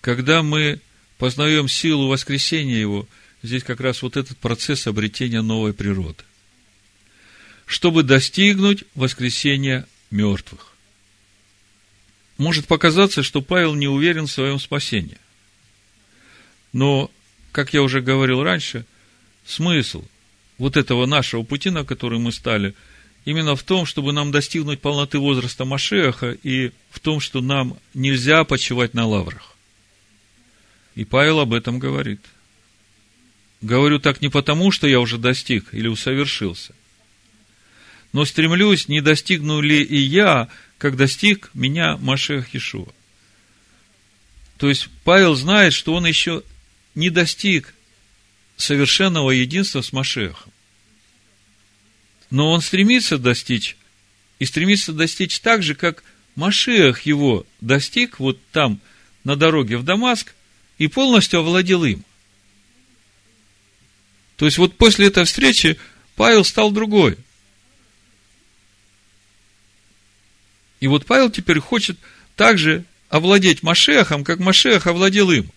Когда 0.00 0.42
мы 0.42 0.80
познаем 1.22 1.68
силу 1.68 2.08
воскресения 2.08 2.80
Его, 2.80 3.06
здесь 3.44 3.62
как 3.62 3.78
раз 3.78 4.02
вот 4.02 4.16
этот 4.16 4.36
процесс 4.38 4.88
обретения 4.88 5.40
новой 5.40 5.72
природы. 5.72 6.24
Чтобы 7.64 8.02
достигнуть 8.02 8.82
воскресения 8.96 9.86
мертвых 10.10 10.72
может 12.38 12.66
показаться, 12.66 13.22
что 13.22 13.40
Павел 13.40 13.76
не 13.76 13.86
уверен 13.86 14.26
в 14.26 14.32
своем 14.32 14.58
спасении. 14.58 15.16
Но, 16.72 17.08
как 17.52 17.72
я 17.72 17.82
уже 17.82 18.00
говорил 18.00 18.42
раньше, 18.42 18.84
смысл 19.46 20.04
вот 20.58 20.76
этого 20.76 21.06
нашего 21.06 21.44
пути, 21.44 21.70
на 21.70 21.84
который 21.84 22.18
мы 22.18 22.32
стали, 22.32 22.74
именно 23.24 23.54
в 23.54 23.62
том, 23.62 23.86
чтобы 23.86 24.12
нам 24.12 24.32
достигнуть 24.32 24.80
полноты 24.80 25.20
возраста 25.20 25.64
Машеха 25.64 26.32
и 26.42 26.72
в 26.90 26.98
том, 26.98 27.20
что 27.20 27.40
нам 27.40 27.78
нельзя 27.94 28.42
почивать 28.42 28.92
на 28.92 29.06
лаврах. 29.06 29.51
И 30.94 31.04
Павел 31.04 31.40
об 31.40 31.54
этом 31.54 31.78
говорит. 31.78 32.20
Говорю 33.60 33.98
так 34.00 34.20
не 34.20 34.28
потому, 34.28 34.72
что 34.72 34.86
я 34.86 35.00
уже 35.00 35.18
достиг 35.18 35.72
или 35.72 35.86
усовершился, 35.86 36.74
но 38.12 38.24
стремлюсь, 38.24 38.88
не 38.88 39.00
достигну 39.00 39.60
ли 39.60 39.82
и 39.82 39.96
я, 39.96 40.48
как 40.78 40.96
достиг 40.96 41.50
меня 41.54 41.96
Машех 41.96 42.54
Ишуа. 42.54 42.92
То 44.58 44.68
есть 44.68 44.88
Павел 45.04 45.36
знает, 45.36 45.72
что 45.72 45.94
он 45.94 46.06
еще 46.06 46.42
не 46.96 47.08
достиг 47.08 47.72
совершенного 48.56 49.30
единства 49.30 49.80
с 49.80 49.92
Машехом. 49.92 50.52
Но 52.30 52.50
он 52.50 52.60
стремится 52.60 53.16
достичь, 53.16 53.76
и 54.40 54.44
стремится 54.44 54.92
достичь 54.92 55.38
так 55.38 55.62
же, 55.62 55.74
как 55.74 56.02
Машех 56.34 57.02
его 57.02 57.46
достиг 57.60 58.18
вот 58.18 58.40
там, 58.50 58.80
на 59.22 59.36
дороге 59.36 59.76
в 59.76 59.84
Дамаск, 59.84 60.34
и 60.78 60.88
полностью 60.88 61.40
овладел 61.40 61.84
им. 61.84 62.04
То 64.36 64.46
есть, 64.46 64.58
вот 64.58 64.76
после 64.76 65.06
этой 65.06 65.24
встречи 65.24 65.78
Павел 66.16 66.44
стал 66.44 66.70
другой– 66.70 67.16
И 70.82 70.88
вот 70.88 71.06
Павел 71.06 71.30
теперь 71.30 71.60
хочет 71.60 71.96
также 72.34 72.84
овладеть 73.08 73.62
Машехом, 73.62 74.24
как 74.24 74.40
Машех 74.40 74.88
овладел 74.88 75.30
им. 75.30 75.48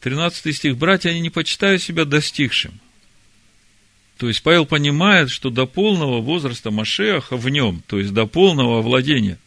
13 0.00 0.54
стих. 0.54 0.76
«Братья, 0.76 1.08
они 1.08 1.20
не 1.20 1.30
почитают 1.30 1.80
себя 1.82 2.04
достигшим». 2.04 2.78
То 4.18 4.28
есть, 4.28 4.42
Павел 4.42 4.66
понимает, 4.66 5.30
что 5.30 5.48
до 5.48 5.64
полного 5.64 6.20
возраста 6.20 6.70
Машеха 6.70 7.38
в 7.38 7.48
нем, 7.48 7.82
то 7.86 7.98
есть 7.98 8.12
до 8.12 8.26
полного 8.26 8.80
овладения, 8.80 9.38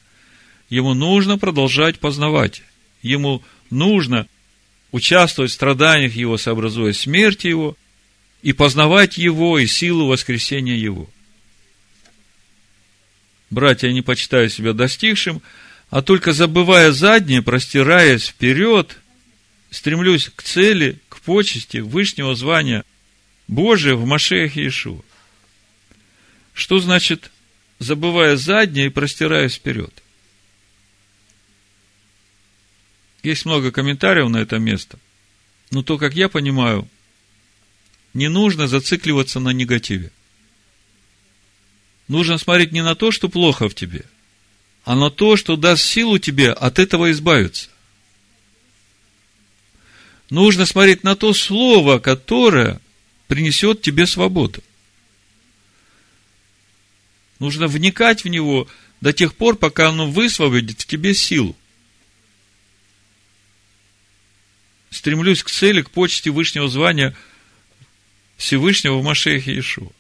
ему 0.67 0.95
нужно 0.95 1.37
продолжать 1.37 1.99
познавать. 1.99 2.63
Ему 3.01 3.43
нужно 3.69 4.27
участвовать 4.91 5.51
в 5.51 5.53
страданиях 5.53 6.15
его, 6.15 6.37
сообразуя 6.37 6.93
смерти 6.93 7.47
его, 7.47 7.77
и 8.41 8.53
познавать 8.53 9.17
его 9.17 9.59
и 9.59 9.67
силу 9.67 10.07
воскресения 10.07 10.75
его– 10.75 11.09
братья, 13.49 13.91
не 13.91 14.01
почитаю 14.01 14.49
себя 14.49 14.73
достигшим, 14.73 15.41
а 15.89 16.01
только 16.01 16.33
забывая 16.33 16.91
заднее, 16.91 17.41
простираясь 17.41 18.27
вперед, 18.27 18.97
стремлюсь 19.71 20.29
к 20.33 20.43
цели, 20.43 20.99
к 21.09 21.19
почести, 21.21 21.77
вышнего 21.77 22.35
звания 22.35 22.83
Божия 23.47 23.95
в 23.95 24.05
Машеях 24.05 24.55
Иешуа. 24.55 25.01
Что 26.53 26.79
значит, 26.79 27.31
забывая 27.79 28.35
заднее 28.35 28.87
и 28.87 28.91
простираясь 28.91 29.55
вперед? 29.55 29.93
Есть 33.23 33.45
много 33.45 33.71
комментариев 33.71 34.29
на 34.29 34.37
это 34.37 34.59
место. 34.59 34.99
Но 35.71 35.83
то, 35.83 35.97
как 35.97 36.15
я 36.15 36.29
понимаю, 36.29 36.87
не 38.13 38.27
нужно 38.27 38.67
зацикливаться 38.67 39.39
на 39.39 39.49
негативе 39.49 40.11
нужно 42.09 42.37
смотреть 42.37 42.73
не 42.73 42.83
на 42.83 42.95
то, 42.95 43.11
что 43.11 43.29
плохо 43.29 43.69
в 43.69 43.75
тебе, 43.75 44.03
а 44.83 44.95
на 44.95 45.09
то, 45.09 45.37
что 45.37 45.55
даст 45.55 45.85
силу 45.85 46.19
тебе 46.19 46.51
от 46.51 46.79
этого 46.79 47.11
избавиться. 47.11 47.69
Нужно 50.29 50.65
смотреть 50.65 51.03
на 51.03 51.15
то 51.15 51.33
слово, 51.33 51.99
которое 51.99 52.81
принесет 53.27 53.81
тебе 53.81 54.05
свободу. 54.05 54.61
Нужно 57.39 57.67
вникать 57.67 58.25
в 58.25 58.27
него 58.27 58.67
до 58.99 59.13
тех 59.13 59.33
пор, 59.35 59.55
пока 59.55 59.89
оно 59.89 60.09
высвободит 60.09 60.81
в 60.81 60.85
тебе 60.85 61.13
силу. 61.13 61.55
Стремлюсь 64.89 65.43
к 65.43 65.49
цели, 65.49 65.81
к 65.81 65.91
почте 65.91 66.31
вышнего 66.31 66.67
звания 66.67 67.15
Всевышнего 68.37 68.97
в 68.97 69.03
Машехе 69.03 69.51
Иешуа. 69.51 69.91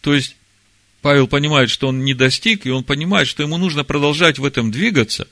То 0.00 0.14
есть, 0.14 0.36
Павел 1.02 1.26
понимает, 1.26 1.70
что 1.70 1.88
он 1.88 2.04
не 2.04 2.14
достиг, 2.14 2.66
и 2.66 2.70
он 2.70 2.84
понимает, 2.84 3.28
что 3.28 3.42
ему 3.42 3.56
нужно 3.56 3.84
продолжать 3.84 4.38
в 4.38 4.44
этом 4.44 4.70
двигаться. 4.70 5.28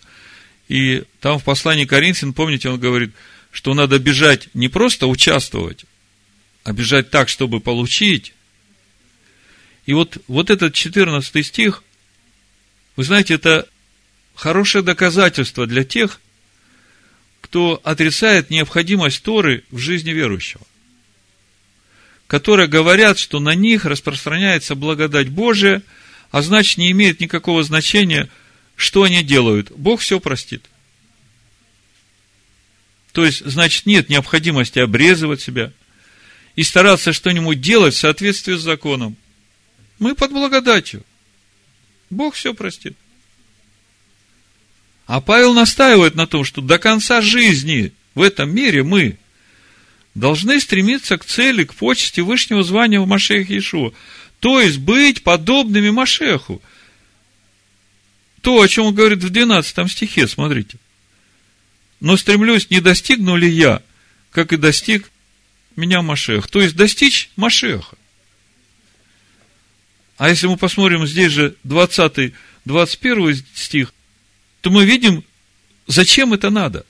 И 0.69 1.05
там 1.21 1.38
в 1.38 1.45
послании 1.45 1.85
Коринфян, 1.85 2.33
помните, 2.33 2.69
он 2.69 2.81
говорит, 2.81 3.12
что 3.53 3.75
надо 3.75 3.99
бежать 3.99 4.49
не 4.55 4.69
просто 4.69 5.07
участвовать, 5.07 5.85
а 6.64 6.73
бежать 6.73 7.11
так, 7.11 7.29
чтобы 7.29 7.61
получить. 7.61 8.35
И 9.87 9.95
вот, 9.95 10.19
вот 10.27 10.51
этот 10.51 10.75
14 10.75 11.47
стих, 11.47 11.83
вы 12.97 13.05
знаете, 13.05 13.35
это 13.35 13.69
хорошее 14.35 14.83
доказательство 14.83 15.66
для 15.66 15.85
тех, 15.85 16.21
кто 17.40 17.81
отрицает 17.85 18.51
необходимость 18.51 19.22
Торы 19.22 19.64
в 19.70 19.79
жизни 19.79 20.11
верующего 20.11 20.64
которые 22.27 22.68
говорят, 22.68 23.18
что 23.18 23.38
на 23.40 23.55
них 23.55 23.85
распространяется 23.85 24.75
благодать 24.75 25.29
Божия, 25.29 25.83
а 26.31 26.42
значит, 26.42 26.79
не 26.79 26.90
имеет 26.90 27.20
никакого 27.20 27.62
значения, 27.62 28.29
что 28.75 29.05
они 29.05 29.22
делают. 29.22 29.70
Бог 29.70 30.01
все 30.01 30.18
простит. 30.18 30.64
То 33.12 33.25
есть, 33.25 33.44
значит, 33.46 33.87
нет 33.87 34.09
необходимости 34.09 34.79
обрезывать 34.79 35.40
себя, 35.40 35.72
и 36.57 36.62
стараться 36.62 37.12
что-нибудь 37.12 37.61
делать 37.61 37.94
в 37.94 37.99
соответствии 37.99 38.57
с 38.57 38.61
законом. 38.61 39.16
Мы 39.99 40.14
под 40.14 40.33
благодатью. 40.33 41.05
Бог 42.11 42.35
все 42.35 42.55
простит. 42.55 42.96
А 45.07 45.21
Павел 45.21 45.55
настаивает 45.55 46.16
на 46.16 46.27
том, 46.27 46.45
что 46.45 46.61
до 46.61 46.79
конца 46.79 47.21
жизни 47.21 47.92
в 48.14 48.23
этом 48.23 48.53
мире 48.53 48.83
мы 48.83 49.19
должны 50.14 50.61
стремиться 50.61 51.16
к 51.16 51.25
цели, 51.25 51.64
к 51.64 51.75
почести 51.75 52.21
высшего 52.21 52.62
звания 52.62 53.01
в 53.01 53.07
Машех 53.07 53.49
Иешуа. 53.49 53.92
То 54.40 54.61
есть 54.61 54.79
быть 54.79 55.23
подобными 55.23 55.90
Машеху. 55.90 56.61
То, 58.40 58.61
о 58.61 58.69
чем 58.69 58.87
он 58.87 58.95
говорит 58.95 59.23
в 59.23 59.31
12 59.31 59.90
стихе, 59.90 60.27
смотрите. 60.27 60.79
Но 62.01 62.16
стремлюсь, 62.16 62.71
не 62.71 62.81
достигну 62.81 63.37
ли 63.37 63.49
я, 63.49 63.83
как 64.31 64.53
и 64.53 64.57
достиг 64.57 65.11
меня 65.77 66.03
Машех. 66.03 66.49
То 66.49 66.61
есть 66.61 66.77
достичь 66.77 67.31
Машеха. 67.37 67.97
А 70.16 70.31
если 70.31 70.47
мы 70.47 70.57
посмотрим 70.57 71.07
здесь 71.07 71.33
же 71.33 71.55
20, 71.64 72.33
21 72.64 73.45
стих, 73.55 73.92
то 74.67 74.71
мы 74.73 74.85
видим, 74.85 75.23
зачем 75.87 76.33
это 76.33 76.51
надо. 76.51 76.85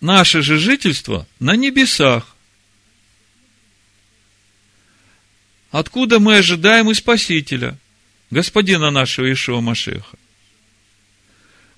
Наше 0.00 0.42
же 0.42 0.58
жительство 0.58 1.28
на 1.38 1.54
небесах. 1.54 2.34
Откуда 5.70 6.18
мы 6.18 6.38
ожидаем 6.38 6.90
и 6.90 6.94
Спасителя, 6.94 7.78
Господина 8.32 8.90
нашего 8.90 9.32
Ишуа 9.32 9.60
Машеха, 9.60 10.18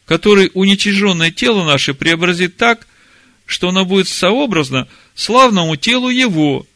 который 0.06 0.50
уничиженное 0.54 1.30
тело 1.30 1.66
наше 1.66 1.92
преобразит 1.92 2.56
так, 2.56 2.86
что 3.44 3.68
оно 3.68 3.84
будет 3.84 4.08
сообразно 4.08 4.88
славному 5.14 5.76
телу 5.76 6.08
Его, 6.08 6.66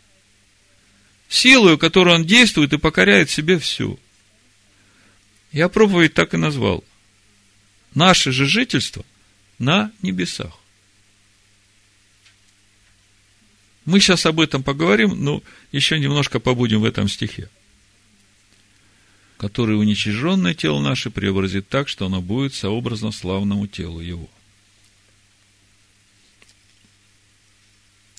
силою, 1.31 1.79
которую 1.79 2.17
Он 2.17 2.27
действует 2.27 2.75
и 2.75 2.77
покоряет 2.77 3.31
себе 3.31 3.59
все. 3.59 3.99
Я 5.53 5.69
проповедь 5.69 6.15
так 6.15 6.35
и 6.35 6.38
назвал. 6.38 6.83
Наше 7.95 8.33
же 8.33 8.47
жительство 8.47 9.05
на 9.59 9.93
небесах. 10.01 10.59
Мы 13.85 14.01
сейчас 14.01 14.25
об 14.27 14.41
этом 14.41 14.62
поговорим, 14.62 15.23
но 15.23 15.43
еще 15.73 15.99
немножко 15.99 16.41
побудем 16.41 16.81
в 16.81 16.85
этом 16.85 17.09
стихе. 17.09 17.51
Который 19.37 19.79
уничиженное 19.79 20.55
тело 20.55 20.81
наше 20.81 21.11
преобразит 21.11 21.69
так, 21.69 21.88
что 21.88 22.07
оно 22.07 22.23
будет 22.23 22.55
сообразно 22.55 23.12
славному 23.12 23.67
телу 23.67 24.01
его. 24.01 24.31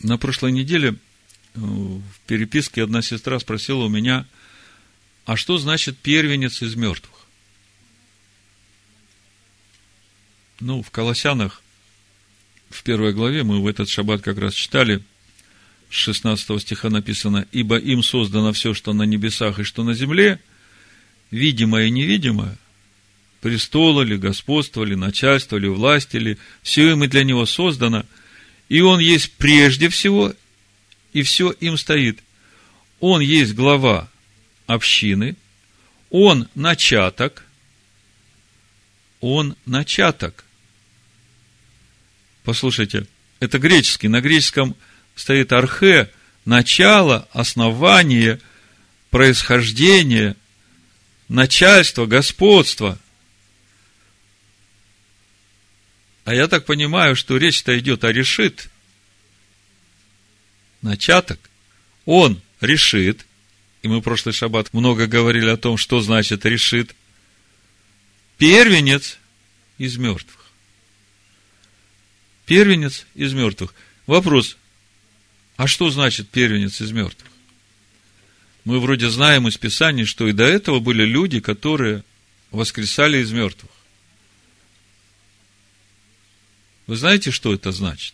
На 0.02 0.18
прошлой 0.18 0.52
неделе 0.52 0.90
э, 0.90 1.60
в 1.60 2.20
переписке 2.28 2.84
одна 2.84 3.02
сестра 3.02 3.40
спросила 3.40 3.86
у 3.86 3.90
меня, 3.90 4.28
а 5.26 5.38
что 5.38 5.58
значит 5.58 5.98
первенец 5.98 6.62
из 6.62 6.76
мертвых? 6.76 7.13
Ну, 10.64 10.82
в 10.82 10.92
Колоссянах, 10.92 11.62
в 12.70 12.84
первой 12.84 13.14
главе, 13.14 13.44
мы 13.44 13.62
в 13.62 13.68
этот 13.68 13.90
шаббат 13.90 14.22
как 14.22 14.38
раз 14.38 14.54
читали– 14.54 15.02
16 15.94 16.60
стиха 16.60 16.90
написано, 16.90 17.46
«Ибо 17.52 17.78
им 17.78 18.02
создано 18.02 18.52
все, 18.52 18.74
что 18.74 18.94
на 18.94 19.04
небесах 19.04 19.60
и 19.60 19.64
что 19.64 19.84
на 19.84 19.94
земле, 19.94 20.40
видимое 21.30 21.86
и 21.86 21.92
невидимое, 21.92 22.58
престолы 23.42 24.04
ли, 24.04 24.18
господство 24.18 24.84
ли, 24.84 24.96
начальство 24.96 25.56
ли, 25.56 25.70
власти 25.70 26.18
ли, 26.18 26.38
все 26.64 26.92
им 26.92 27.04
и 27.04 27.08
для 27.08 27.24
него 27.24 27.46
создано, 27.46 28.06
и 28.70 28.82
он 28.82 29.00
есть 29.00 29.34
прежде 29.34 29.88
всего, 29.90 30.34
и 31.14 31.22
все 31.22 31.52
им 31.52 31.78
стоит. 31.78 32.20
Он 33.00 33.22
есть 33.22 33.54
глава 33.54 34.10
общины, 34.66 35.36
он 36.10 36.48
начаток, 36.56 37.46
он 39.20 39.56
начаток. 39.68 40.43
Послушайте, 42.44 43.08
это 43.40 43.60
греческий, 43.60 44.08
на 44.08 44.22
греческом– 44.22 44.76
стоит 45.16 45.52
архе, 45.52 46.10
начало, 46.46 47.28
основание, 47.32 48.40
происхождение, 49.10 50.36
начальство, 51.28 52.06
господство. 52.06 53.00
А 56.26 56.34
я 56.34 56.48
так 56.48 56.66
понимаю, 56.66 57.16
что 57.16 57.38
речь-то 57.38 57.78
идет 57.78 58.04
о 58.04 58.12
решит. 58.12 58.70
Начаток. 60.82 61.40
Он 62.06 62.42
решит. 62.62 63.26
И 63.82 63.90
мы 63.90 64.00
в 64.00 64.02
прошлый 64.02 64.34
шаббат 64.34 64.74
много 64.74 65.08
говорили 65.08 65.50
о 65.50 65.58
том, 65.58 65.78
что 65.78 66.00
значит 66.00 66.46
решит. 66.46 66.96
Первенец 68.38 69.18
из 69.78 69.98
мертвых. 69.98 70.43
Первенец 72.54 73.08
из 73.16 73.34
мертвых. 73.34 73.74
Вопрос, 74.06 74.58
а 75.56 75.66
что 75.66 75.90
значит 75.90 76.30
первенец 76.30 76.82
из 76.82 76.92
мертвых? 76.92 77.32
Мы 78.64 78.80
вроде 78.80 79.10
знаем 79.10 79.48
из 79.48 79.58
Писаний, 79.58 80.06
что 80.06 80.28
и 80.28 80.34
до 80.34 80.44
этого 80.44 80.80
были 80.80 81.04
люди, 81.04 81.40
которые 81.40 82.04
воскресали 82.52 83.18
из 83.18 83.32
мертвых. 83.32 83.72
Вы 86.86 86.96
знаете, 86.96 87.32
что 87.32 87.56
это 87.56 87.72
значит? 87.72 88.14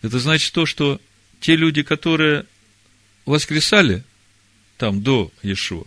Это 0.00 0.18
значит 0.18 0.54
то, 0.54 0.64
что 0.64 0.98
те 1.40 1.56
люди, 1.56 1.82
которые 1.82 2.46
воскресали 3.26 4.02
там 4.78 5.02
до 5.02 5.30
Иешуа, 5.42 5.84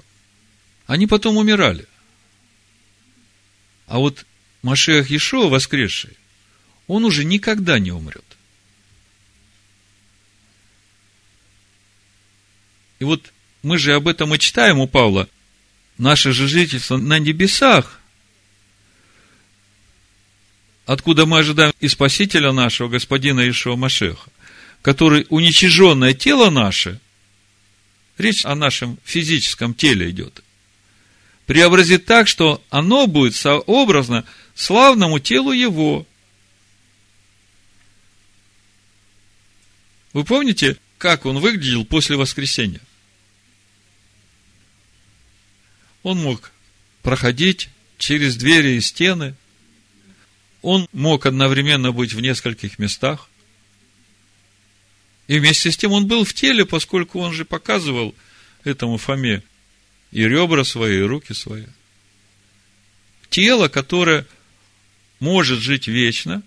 они 0.86 1.08
потом 1.08 1.38
умирали. 1.38 1.88
А 3.88 3.98
вот 3.98 4.28
Машех 4.62 5.10
Иешуа 5.10 5.48
воскресший, 5.48 6.18
он 6.88 7.06
уже 7.06 7.24
никогда 7.24 7.80
не 7.80 7.92
умрет. 7.92 8.26
И 13.00 13.06
вот 13.06 13.32
мы 13.64 13.78
же 13.78 13.94
об 13.94 14.08
этом 14.08 14.36
и 14.36 14.40
читаем 14.40 14.80
у 14.80 14.88
Павла. 14.88 15.28
Наше 15.98 16.32
же 16.32 16.48
жительство 16.48 16.98
на 16.98 17.20
небесах, 17.20 18.00
откуда 20.86 21.26
мы 21.26 21.40
ожидаем 21.40 21.74
и 21.80 21.88
Спасителя 21.88 22.52
нашего, 22.52 22.88
Господина 22.88 23.48
Ишуа 23.50 23.76
Машеха, 23.76 24.30
который 24.82 25.26
уничиженное 25.30 26.14
тело 26.14 26.50
наше, 26.50 27.00
речь 28.18 28.46
о 28.46 28.56
нашем 28.56 28.98
физическом 29.04 29.74
теле 29.74 30.10
идет, 30.10 30.42
преобразит 31.46 32.06
так, 32.06 32.28
что 32.28 32.64
оно 32.70 33.08
будет 33.08 33.36
сообразно 33.36 34.24
славному 34.60 35.20
телу 35.20 35.54
его. 35.54 36.06
Вы 40.12 40.26
помните, 40.26 40.78
как 40.98 41.26
он 41.26 41.40
выглядел 41.40 41.86
после 41.86 42.18
воскресения? 42.18 42.82
Он 46.04 46.18
мог 46.18 46.52
проходить 47.04 47.70
через 47.98 48.36
двери 48.36 48.76
и 48.76 48.82
стены. 48.82 49.34
Он 50.62 50.90
мог 50.92 51.26
одновременно 51.26 51.94
быть 51.94 52.12
в 52.12 52.20
нескольких 52.20 52.80
местах. 52.80 53.30
И 55.28 55.40
вместе 55.40 55.72
с 55.72 55.78
тем 55.78 55.94
он 55.94 56.06
был 56.06 56.26
в 56.26 56.34
теле, 56.34 56.66
поскольку 56.66 57.20
он 57.20 57.32
же 57.32 57.46
показывал 57.46 58.14
этому 58.66 58.98
Фоме 58.98 59.42
и 60.12 60.24
ребра 60.24 60.66
свои, 60.66 60.98
и 60.98 61.02
руки 61.02 61.34
свои. 61.34 61.66
Тело, 63.30 63.70
которое 63.70 64.26
может 65.20 65.60
жить 65.60 65.88
вечно, 65.88 66.44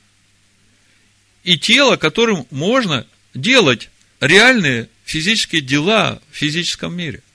и 1.45 1.59
тело, 1.59 1.97
которым 1.97 2.47
можно 2.51 3.07
делать 3.35 3.91
реальные 4.21 4.89
физические 5.05 5.61
дела 5.61 6.21
в 6.31 6.37
физическом 6.37 6.95
мире– 6.97 7.23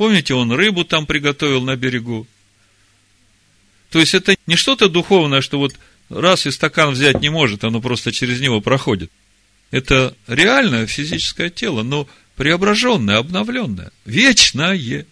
Помните, 0.00 0.32
он 0.32 0.50
рыбу 0.50 0.86
там 0.86 1.04
приготовил 1.04 1.60
на 1.60 1.76
берегу. 1.76 2.26
То 3.90 4.00
есть 4.00 4.14
это 4.14 4.34
не 4.46 4.56
что-то 4.56 4.88
духовное, 4.88 5.42
что 5.42 5.58
вот 5.58 5.74
раз 6.08 6.46
и 6.46 6.50
стакан 6.50 6.92
взять 6.94 7.20
не 7.20 7.28
может, 7.28 7.64
оно 7.64 7.82
просто 7.82 8.10
через 8.10 8.40
него 8.40 8.62
проходит. 8.62 9.12
Это 9.70 10.16
реальное 10.26 10.86
физическое 10.86 11.50
тело, 11.50 11.82
но 11.82 12.08
преображенное, 12.34 13.18
обновленное, 13.18 13.92
вечное. 14.06 15.04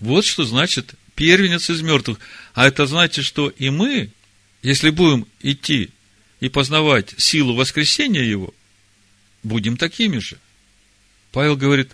Вот 0.00 0.24
что 0.24 0.44
значит 0.44 0.94
первенец 1.14 1.68
из 1.68 1.82
мертвых. 1.82 2.20
А 2.58 2.66
это 2.66 2.86
значит, 2.86 3.24
что 3.24 3.50
и 3.50 3.70
мы, 3.70 4.10
если 4.62 4.90
будем 4.90 5.28
идти 5.38 5.90
и 6.40 6.48
познавать 6.48 7.14
силу 7.16 7.54
воскресения 7.54 8.24
Его, 8.24 8.52
будем 9.44 9.76
такими 9.76 10.18
же. 10.18 10.40
Павел 11.30 11.56
говорит, 11.56 11.92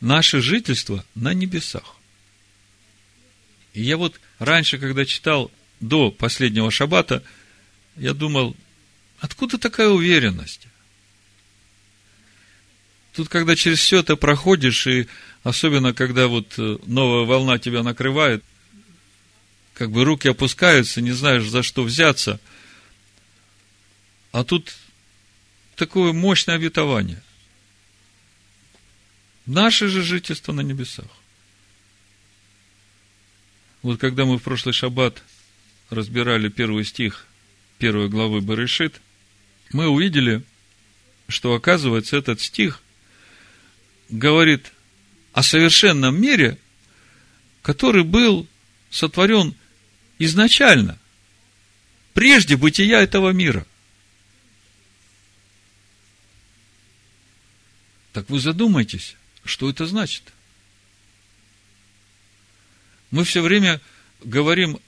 наше 0.00 0.40
жительство 0.40 1.04
на 1.14 1.34
небесах. 1.34 1.96
И 3.74 3.82
я 3.82 3.98
вот 3.98 4.18
раньше, 4.38 4.78
когда 4.78 5.04
читал 5.04 5.50
до 5.78 6.10
последнего 6.10 6.70
шаббата, 6.70 7.22
я 7.94 8.14
думал, 8.14 8.56
Откуда 9.20 9.58
такая 9.58 9.88
уверенность? 9.88 10.68
Тут, 13.12 13.28
когда 13.28 13.56
через 13.56 13.80
все 13.80 13.98
это 13.98 14.16
проходишь, 14.16 14.86
и 14.86 15.06
особенно, 15.42 15.92
когда 15.92 16.28
вот 16.28 16.54
э, 16.56 16.78
новая 16.86 17.26
волна 17.26 17.58
тебя 17.58 17.82
накрывает, 17.82 18.42
как 19.78 19.92
бы 19.92 20.04
руки 20.04 20.28
опускаются, 20.28 21.00
не 21.00 21.12
знаешь, 21.12 21.48
за 21.48 21.62
что 21.62 21.84
взяться. 21.84 22.40
А 24.32 24.42
тут 24.42 24.74
такое 25.76 26.12
мощное 26.12 26.56
обетование. 26.56 27.22
Наше 29.46 29.86
же 29.86 30.02
жительство 30.02 30.52
на 30.52 30.62
небесах. 30.62 31.06
Вот 33.82 34.00
когда 34.00 34.24
мы 34.24 34.38
в 34.38 34.42
прошлый 34.42 34.72
шаббат 34.72 35.22
разбирали 35.90 36.48
первый 36.48 36.84
стих 36.84 37.26
первой 37.78 38.08
главы 38.08 38.40
Барышит, 38.40 39.00
мы 39.72 39.86
увидели, 39.86 40.42
что, 41.28 41.54
оказывается, 41.54 42.16
этот 42.16 42.40
стих 42.40 42.82
говорит 44.08 44.72
о 45.32 45.44
совершенном 45.44 46.20
мире, 46.20 46.58
который 47.62 48.02
был 48.02 48.48
сотворен 48.90 49.54
изначально, 50.18 50.98
прежде 52.14 52.56
бытия 52.56 53.00
этого 53.00 53.30
мира. 53.30 53.66
Так 58.12 58.28
вы 58.28 58.40
задумайтесь, 58.40 59.16
что 59.44 59.70
это 59.70 59.86
значит. 59.86 60.22
Мы 63.10 63.24
все 63.24 63.40
время 63.40 63.80
говорим 64.22 64.78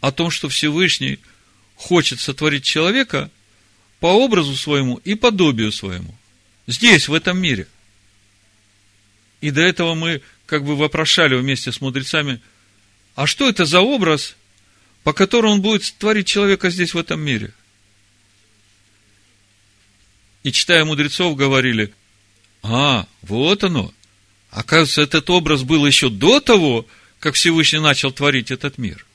о 0.00 0.10
том, 0.10 0.30
что 0.30 0.48
Всевышний 0.48 1.20
хочет 1.76 2.20
сотворить 2.20 2.64
человека 2.64 3.30
по 4.00 4.06
образу 4.06 4.56
своему 4.56 4.96
и 4.96 5.14
подобию 5.14 5.72
своему. 5.72 6.14
Здесь, 6.66 7.08
в 7.08 7.14
этом 7.14 7.38
мире. 7.38 7.68
И 9.40 9.50
до 9.50 9.60
этого 9.60 9.94
мы 9.94 10.22
как 10.46 10.64
бы 10.64 10.76
вопрошали 10.76 11.36
вместе 11.36 11.70
с 11.70 11.80
мудрецами– 11.80 12.40
а 13.14 13.26
что 13.26 13.48
это 13.48 13.64
за 13.64 13.80
образ, 13.80 14.36
по 15.02 15.12
которому 15.12 15.54
он 15.54 15.62
будет 15.62 15.94
творить 15.98 16.26
человека 16.26 16.70
здесь, 16.70 16.94
в 16.94 16.98
этом 16.98 17.20
мире? 17.20 17.52
И 20.42 20.52
читая 20.52 20.84
мудрецов, 20.84 21.36
говорили, 21.36 21.92
а, 22.62 23.06
вот 23.22 23.64
оно. 23.64 23.92
Оказывается, 24.50 25.02
этот 25.02 25.28
образ 25.30 25.62
был 25.62 25.86
еще 25.86 26.10
до 26.10 26.40
того, 26.40 26.86
как 27.18 27.34
Всевышний 27.34 27.80
начал 27.80 28.12
творить 28.12 28.50
этот 28.50 28.78
мир. 28.78 29.06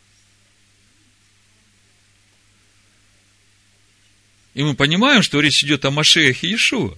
И 4.54 4.64
мы 4.64 4.76
понимаем, 4.76 5.22
что 5.22 5.40
речь 5.40 5.64
идет 5.64 5.86
о 5.86 5.92
Машеях 5.92 6.44
и 6.44 6.48
Иешуа. 6.48 6.98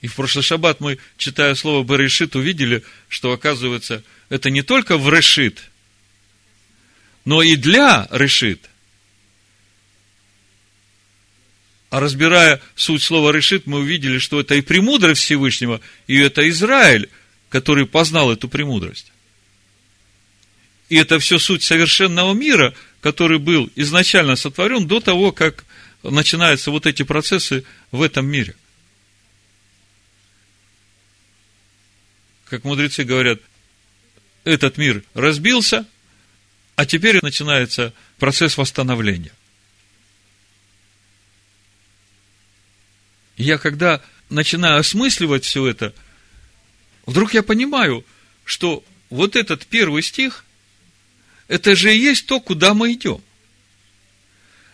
И 0.00 0.06
в 0.06 0.14
прошлый 0.14 0.44
шаббат 0.44 0.80
мы, 0.80 0.98
читая 1.16 1.54
слово 1.54 1.84
Берешит, 1.84 2.36
увидели, 2.36 2.84
что, 3.08 3.32
оказывается, 3.32 4.04
это 4.28 4.50
не 4.50 4.62
только 4.62 4.96
в 4.96 5.12
Решит, 5.12 5.70
но 7.24 7.42
и 7.42 7.56
для 7.56 8.06
Решит. 8.10 8.60
А 11.90 12.00
разбирая 12.00 12.60
суть 12.76 13.02
слова 13.02 13.32
Решит, 13.32 13.66
мы 13.66 13.78
увидели, 13.80 14.18
что 14.18 14.38
это 14.38 14.54
и 14.54 14.60
премудрость 14.60 15.22
Всевышнего, 15.22 15.80
и 16.06 16.16
это 16.18 16.48
Израиль, 16.48 17.08
который 17.48 17.86
познал 17.86 18.30
эту 18.30 18.48
премудрость. 18.48 19.10
И 20.90 20.96
это 20.96 21.18
все 21.18 21.38
суть 21.38 21.64
совершенного 21.64 22.34
мира, 22.34 22.72
который 23.00 23.38
был 23.38 23.70
изначально 23.74 24.36
сотворен 24.36 24.86
до 24.86 25.00
того, 25.00 25.32
как 25.32 25.64
начинаются 26.02 26.70
вот 26.70 26.86
эти 26.86 27.02
процессы 27.02 27.64
в 27.90 28.00
этом 28.00 28.26
мире– 28.26 28.54
как 32.48 32.64
мудрецы 32.64 33.04
говорят, 33.04 33.40
этот 34.44 34.78
мир 34.78 35.04
разбился, 35.14 35.86
а 36.76 36.86
теперь 36.86 37.18
начинается 37.22 37.92
процесс 38.18 38.56
восстановления. 38.56 39.32
Я 43.36 43.58
когда 43.58 44.02
начинаю 44.30 44.80
осмысливать 44.80 45.44
все 45.44 45.66
это, 45.66 45.94
вдруг 47.06 47.34
я 47.34 47.42
понимаю, 47.42 48.04
что 48.44 48.84
вот 49.10 49.36
этот 49.36 49.66
первый 49.66 50.02
стих, 50.02 50.44
это 51.46 51.76
же 51.76 51.94
и 51.94 51.98
есть 51.98 52.26
то, 52.26 52.40
куда 52.40 52.74
мы 52.74 52.92
идем. 52.92 53.22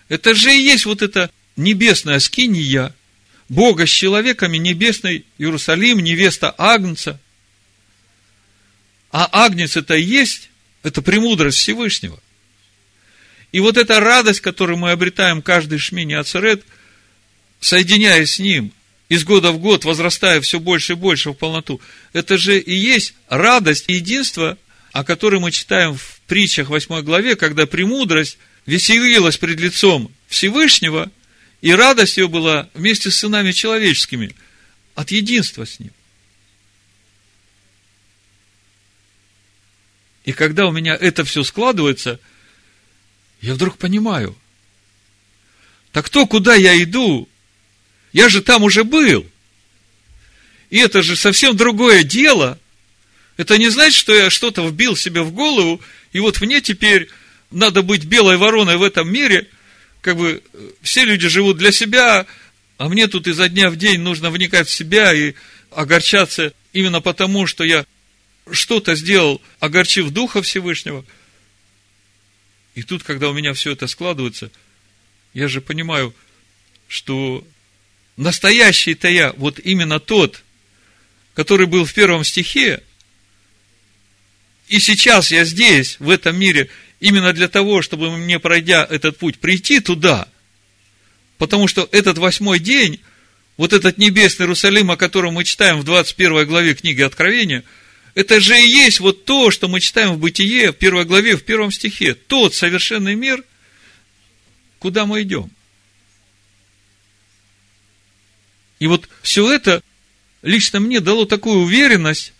Это 0.09 0.35
же 0.35 0.55
и 0.55 0.63
есть 0.63 0.87
вот 0.87 1.03
эта 1.03 1.31
небесная 1.57 2.19
скиния, 2.19 2.95
Бога 3.49 3.87
с 3.87 3.91
человеками, 3.91 4.57
небесный 4.57 5.25
Иерусалим, 5.39 5.99
невеста 6.01 6.55
Агнца. 6.57 7.21
А 9.15 9.29
Агнец 9.31 9.77
это 9.77 9.95
и 9.95 10.03
есть, 10.03 10.51
это 10.83 11.01
премудрость 11.01 11.59
Всевышнего. 11.59 12.19
И 13.53 13.61
вот 13.61 13.77
эта 13.77 14.01
радость, 14.01 14.41
которую 14.41 14.77
мы 14.77 14.91
обретаем 14.91 15.41
каждый 15.41 15.79
шмини 15.79 16.15
Ацерет, 16.15 16.65
соединяясь 17.61 18.33
с 18.33 18.39
ним, 18.41 18.73
из 19.09 19.23
года 19.23 19.53
в 19.53 19.59
год, 19.59 19.85
возрастая 19.85 20.41
все 20.41 20.59
больше 20.59 20.95
и 20.95 20.97
больше 20.97 21.31
в 21.31 21.35
полноту, 21.35 21.81
это 22.13 22.37
же 22.37 22.59
и 22.59 22.75
есть 22.75 23.15
радость 23.29 23.85
и 23.87 23.95
единство, 23.95 24.59
о 24.91 25.05
которой 25.05 25.39
мы 25.39 25.53
читаем 25.53 25.97
в 25.97 26.21
притчах 26.27 26.69
8 26.69 27.03
главе, 27.03 27.37
когда 27.37 27.67
премудрость 27.67 28.37
веселилась 28.67 29.37
пред 29.37 29.61
лицом 29.61 30.11
Всевышнего, 30.27 31.09
и 31.61 31.73
радость 31.73 32.17
ее 32.17 32.27
была 32.27 32.69
вместе 32.75 33.13
с 33.13 33.19
сынами 33.19 33.53
человеческими 33.53 34.35
от 34.97 35.13
единства 35.13 35.65
с 35.67 35.79
ним. 35.79 35.93
И 40.25 40.33
когда 40.33 40.67
у 40.67 40.73
меня 40.73 40.97
это 40.99 41.25
все 41.25 41.45
складывается, 41.45 42.19
я 43.41 43.55
вдруг 43.55 43.77
понимаю, 43.77 44.37
так 45.93 46.09
то, 46.09 46.27
куда 46.27 46.55
я 46.55 46.83
иду, 46.83 47.29
я 48.13 48.29
же 48.29 48.43
там 48.43 48.63
уже 48.63 48.85
был. 48.85 49.27
И 50.71 50.79
это 50.79 51.03
же 51.03 51.15
совсем 51.15 51.57
другое 51.57 52.03
дело. 52.03 52.59
Это 53.37 53.59
не 53.59 53.69
значит, 53.69 53.99
что 53.99 54.15
я 54.15 54.31
что-то 54.31 54.67
вбил 54.67 54.97
себе 54.97 55.23
в 55.23 55.33
голову, 55.33 55.81
и 56.13 56.21
вот 56.21 56.41
мне 56.41 56.61
теперь 56.61 57.09
надо 57.51 57.83
быть 57.83 58.05
белой 58.05 58.37
вороной 58.37 58.77
в 58.77 58.83
этом 58.83 59.13
мире, 59.13 59.47
как 60.01 60.17
бы 60.17 60.43
все 60.83 61.05
люди 61.05 61.29
живут 61.29 61.59
для 61.59 61.73
себя, 61.73 62.27
а 62.79 62.89
мне 62.89 63.09
тут 63.09 63.27
изо 63.27 63.49
дня 63.49 63.71
в 63.71 63.77
день 63.77 64.01
нужно 64.01 64.31
вникать 64.31 64.69
в 64.69 64.73
себя 64.73 65.13
и 65.13 65.35
огорчаться 65.71 66.53
именно 66.73 67.01
потому, 67.01 67.47
что 67.47 67.65
я 67.65 67.85
что-то 68.51 68.95
сделал, 68.95 69.41
огорчив 69.61 70.11
Духа 70.11 70.43
Всевышнего. 70.43 71.05
И 72.75 72.83
тут, 72.83 73.03
когда 73.03 73.31
у 73.31 73.33
меня 73.33 73.55
все 73.55 73.73
это 73.73 73.87
складывается, 73.87 74.51
я 75.33 75.49
же 75.49 75.61
понимаю, 75.61 76.15
что 76.89 77.47
настоящий-то 78.17 79.09
я, 79.09 79.33
вот 79.37 79.59
именно 79.59 80.01
тот, 80.01 80.43
который 81.35 81.67
был 81.67 81.85
в 81.85 81.95
первом 81.95 82.25
стихе, 82.25 82.83
и 84.69 84.79
сейчас 84.81 85.31
я 85.31 85.45
здесь, 85.45 85.99
в 86.01 86.11
этом 86.11 86.39
мире, 86.39 86.69
именно 87.01 87.33
для 87.33 87.49
того, 87.49 87.83
чтобы 87.83 88.17
мне, 88.17 88.39
пройдя 88.39 88.87
этот 88.89 89.19
путь, 89.19 89.39
прийти 89.39 89.81
туда, 89.81 90.29
потому 91.39 91.69
что 91.69 91.89
этот 91.93 92.19
восьмой 92.19 92.59
день, 92.59 93.01
вот 93.57 93.73
этот 93.73 93.99
небесный 93.99 94.45
Иерусалим, 94.45 94.91
о 94.91 94.97
котором 94.97 95.35
мы 95.35 95.45
читаем 95.45 95.79
в 95.79 95.85
21 95.85 96.47
главе 96.47 96.75
книги 96.75 97.01
Откровения– 97.01 97.65
это 98.15 98.41
же 98.41 98.59
и 98.59 98.69
есть 98.69 99.01
вот 99.01 99.25
то, 99.25 99.51
что 99.51 99.69
мы 99.69 99.81
читаем 99.81 100.15
в 100.15 100.19
Бытие, 100.19 100.73
в 100.73 100.77
первой 100.77 101.05
главе, 101.05 101.37
в 101.37 101.45
первом 101.45 101.73
стихе. 101.73 102.15
Тот 102.15 102.55
совершенный 102.55 103.17
мир, 103.17 103.43
куда 104.79 105.05
мы 105.05 105.23
идем. 105.23 105.51
И 108.79 108.87
вот 108.87 109.09
все 109.23 109.51
это 109.53 109.83
лично 110.43 110.79
мне 110.79 111.01
дало 111.01 111.25
такую 111.25 111.61
уверенность, 111.61 112.33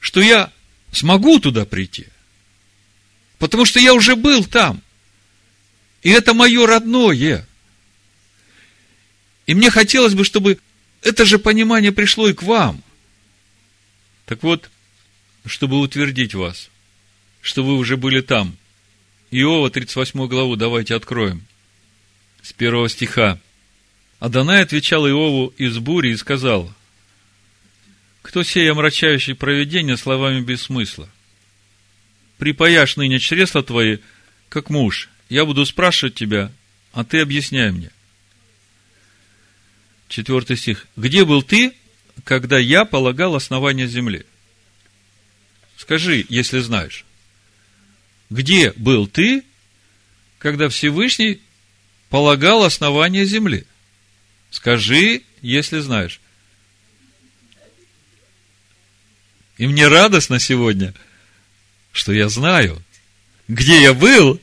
что 0.00 0.22
я 0.22 0.50
смогу 0.92 1.40
туда 1.40 1.66
прийти. 1.66 2.06
Потому 3.38 3.66
что 3.66 3.80
я 3.80 3.92
уже 3.92 4.16
был 4.16 4.44
там. 4.44 4.80
И 6.02 6.10
это 6.10 6.32
мое 6.32 6.66
родное. 6.66 7.46
И 9.46 9.54
мне 9.54 9.70
хотелось 9.70 10.14
бы, 10.14 10.24
чтобы 10.24 10.58
это 11.02 11.24
же 11.26 11.38
понимание 11.38 11.92
пришло 11.92 12.28
и 12.28 12.32
к 12.32 12.42
вам. 12.42 12.82
Так 14.24 14.42
вот, 14.42 14.70
чтобы 15.46 15.78
утвердить 15.78 16.34
вас, 16.34 16.68
что 17.40 17.64
вы 17.64 17.76
уже 17.76 17.96
были 17.96 18.20
там. 18.20 18.56
Иова, 19.30 19.70
38 19.70 20.26
главу, 20.26 20.56
давайте 20.56 20.94
откроем. 20.94 21.46
С 22.42 22.52
первого 22.52 22.88
стиха. 22.88 23.38
Адонай 24.18 24.62
отвечал 24.62 25.06
Иову 25.06 25.52
из 25.56 25.78
бури 25.78 26.10
и 26.10 26.16
сказал, 26.16 26.72
«Кто 28.22 28.42
сей 28.42 28.70
омрачающий 28.70 29.34
провидение 29.34 29.96
словами 29.96 30.40
без 30.40 30.62
смысла? 30.62 31.08
Припаяшь 32.38 32.96
ныне 32.96 33.18
чресла 33.18 33.62
твои, 33.62 33.98
как 34.48 34.68
муж, 34.70 35.08
я 35.28 35.44
буду 35.44 35.64
спрашивать 35.64 36.14
тебя, 36.14 36.52
а 36.92 37.04
ты 37.04 37.20
объясняй 37.20 37.72
мне. 37.72 37.90
Четвертый 40.08 40.56
стих. 40.56 40.86
Где 40.96 41.24
был 41.24 41.42
ты, 41.42 41.72
когда 42.24 42.58
я 42.58 42.84
полагал 42.84 43.34
основание 43.34 43.86
земли? 43.86 44.24
Скажи, 45.86 46.26
если 46.28 46.58
знаешь. 46.58 47.04
Где 48.28 48.72
был 48.72 49.06
ты, 49.06 49.44
когда 50.38 50.68
Всевышний 50.68 51.40
полагал 52.10 52.64
основание 52.64 53.24
земли? 53.24 53.64
Скажи, 54.50 55.22
если 55.42 55.78
знаешь. 55.78 56.20
И 59.58 59.68
мне 59.68 59.86
радостно 59.86 60.40
сегодня, 60.40 60.92
что 61.92 62.12
я 62.12 62.28
знаю, 62.28 62.82
где 63.46 63.80
я 63.80 63.94
был, 63.94 64.40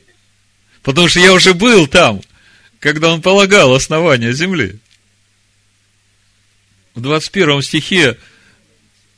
потому 0.82 1.08
что 1.08 1.20
я 1.20 1.34
уже 1.34 1.52
был 1.52 1.86
там, 1.86 2.22
когда 2.80 3.12
он 3.12 3.20
полагал 3.20 3.74
основание 3.74 4.32
земли. 4.32 4.78
В 6.94 7.02
21 7.02 7.60
стихе 7.60 8.16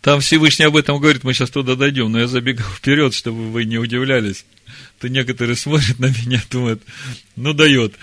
там 0.01 0.21
Всевышний 0.21 0.65
об 0.65 0.77
этом 0.77 1.01
говорит, 1.01 1.25
мы 1.25 1.35
сейчас 1.35 1.51
туда 1.51 1.75
дойдем, 1.75 2.13
но 2.13 2.21
я 2.21 2.27
забегал 2.27 2.67
вперед, 2.77 3.15
чтобы 3.15 3.51
вы 3.51 3.65
не 3.65 3.79
удивлялись. 3.79 4.45
То 5.01 5.09
некоторые 5.09 5.57
смотрят 5.57 5.99
на 5.99 6.07
меня, 6.07 6.43
думают, 6.51 6.83
ну 7.37 7.53
дает. 7.53 7.95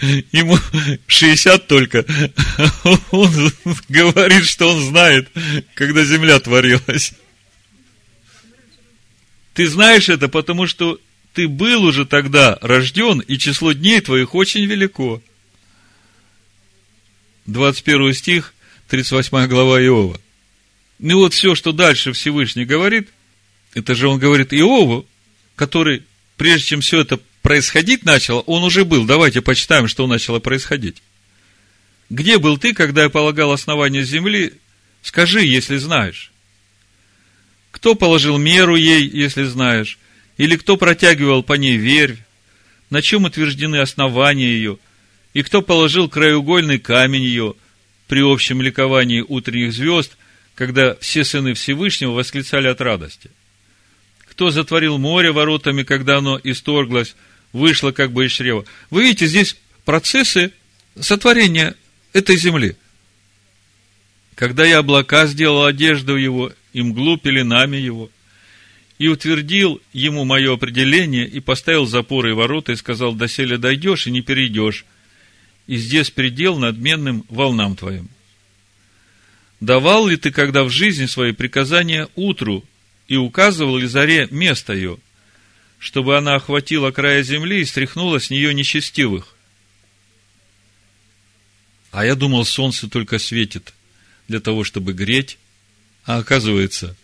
Ему 0.32 0.58
60 1.06 1.66
только. 1.66 2.04
Он 3.10 3.30
говорит, 3.88 4.44
что 4.44 4.68
он 4.68 4.82
знает, 4.82 5.30
когда 5.74 6.04
земля 6.04 6.38
творилась. 6.40 7.14
Ты 9.54 9.68
знаешь 9.68 10.08
это, 10.08 10.28
потому 10.28 10.66
что 10.66 11.00
ты 11.32 11.48
был 11.48 11.84
уже 11.84 12.04
тогда 12.04 12.58
рожден, 12.60 13.20
и 13.20 13.38
число 13.38 13.72
дней 13.72 14.00
твоих 14.00 14.34
очень 14.34 14.66
велико. 14.66 15.22
21 17.46 18.14
стих, 18.14 18.54
38 18.88 19.46
глава 19.48 19.80
Иова. 19.80 20.20
Ну 20.98 21.18
вот 21.18 21.34
все, 21.34 21.54
что 21.54 21.72
дальше 21.72 22.12
Всевышний 22.12 22.64
говорит, 22.64 23.08
это 23.74 23.94
же 23.94 24.08
он 24.08 24.18
говорит 24.18 24.52
Иову, 24.52 25.06
который, 25.56 26.02
прежде 26.36 26.66
чем 26.68 26.80
все 26.80 27.00
это 27.00 27.18
происходить 27.42 28.04
начало, 28.04 28.40
он 28.40 28.62
уже 28.62 28.84
был. 28.84 29.04
Давайте 29.04 29.42
почитаем, 29.42 29.88
что 29.88 30.06
начало 30.06 30.38
происходить. 30.38 31.02
Где 32.10 32.38
был 32.38 32.58
ты, 32.58 32.74
когда 32.74 33.04
я 33.04 33.08
полагал 33.08 33.52
основание 33.52 34.04
земли? 34.04 34.52
Скажи, 35.02 35.44
если 35.44 35.76
знаешь. 35.76 36.30
Кто 37.70 37.94
положил 37.94 38.38
меру 38.38 38.76
ей, 38.76 39.08
если 39.08 39.44
знаешь? 39.44 39.98
Или 40.36 40.56
кто 40.56 40.76
протягивал 40.76 41.42
по 41.42 41.54
ней 41.54 41.76
верь? 41.76 42.18
На 42.88 43.02
чем 43.02 43.24
утверждены 43.24 43.76
основания 43.76 44.46
ее? 44.46 44.78
И 45.32 45.42
кто 45.42 45.60
положил 45.60 46.08
краеугольный 46.08 46.78
камень 46.78 47.24
ее 47.24 47.54
при 48.06 48.20
общем 48.20 48.62
ликовании 48.62 49.24
утренних 49.26 49.72
звезд– 49.72 50.16
когда 50.54 50.94
все 50.96 51.24
сыны 51.24 51.54
Всевышнего 51.54 52.12
восклицали 52.12 52.68
от 52.68 52.80
радости. 52.80 53.30
Кто 54.26 54.50
затворил 54.50 54.98
море 54.98 55.32
воротами, 55.32 55.82
когда 55.82 56.18
оно 56.18 56.40
исторглось, 56.42 57.16
вышло 57.52 57.92
как 57.92 58.12
бы 58.12 58.26
из 58.26 58.32
чрева. 58.32 58.64
Вы 58.90 59.04
видите, 59.04 59.26
здесь 59.26 59.56
процессы 59.84 60.52
сотворения 60.98 61.74
этой 62.12 62.36
земли. 62.36 62.76
Когда 64.34 64.64
я 64.64 64.78
облака 64.78 65.26
сделал 65.26 65.64
одежду 65.64 66.16
его, 66.16 66.52
и 66.72 66.82
мглу 66.82 67.16
пеленами 67.16 67.76
его, 67.76 68.10
и 68.98 69.06
утвердил 69.06 69.80
ему 69.92 70.24
мое 70.24 70.52
определение, 70.52 71.26
и 71.26 71.38
поставил 71.40 71.86
запоры 71.86 72.30
и 72.30 72.34
ворота, 72.34 72.72
и 72.72 72.76
сказал, 72.76 73.14
доселе 73.14 73.58
дойдешь 73.58 74.06
и 74.06 74.10
не 74.10 74.22
перейдешь, 74.22 74.84
и 75.66 75.76
здесь 75.76 76.10
предел 76.10 76.58
надменным 76.58 77.24
волнам 77.28 77.76
твоим. 77.76 78.08
Давал 79.64 80.08
ли 80.08 80.18
ты 80.18 80.30
когда 80.30 80.62
в 80.62 80.68
жизни 80.68 81.06
своей 81.06 81.32
приказания 81.32 82.10
утру 82.16 82.62
и 83.08 83.16
указывал 83.16 83.78
ли 83.78 83.86
заре 83.86 84.28
место 84.30 84.74
ее, 84.74 84.98
чтобы 85.78 86.18
она 86.18 86.34
охватила 86.34 86.90
края 86.90 87.22
земли 87.22 87.62
и 87.62 87.64
стряхнула 87.64 88.20
с 88.20 88.28
нее 88.28 88.52
нечестивых? 88.52 89.34
А 91.92 92.04
я 92.04 92.14
думал, 92.14 92.44
солнце 92.44 92.90
только 92.90 93.18
светит 93.18 93.72
для 94.28 94.38
того, 94.38 94.64
чтобы 94.64 94.92
греть, 94.92 95.38
а 96.04 96.18
оказывается, 96.18 96.94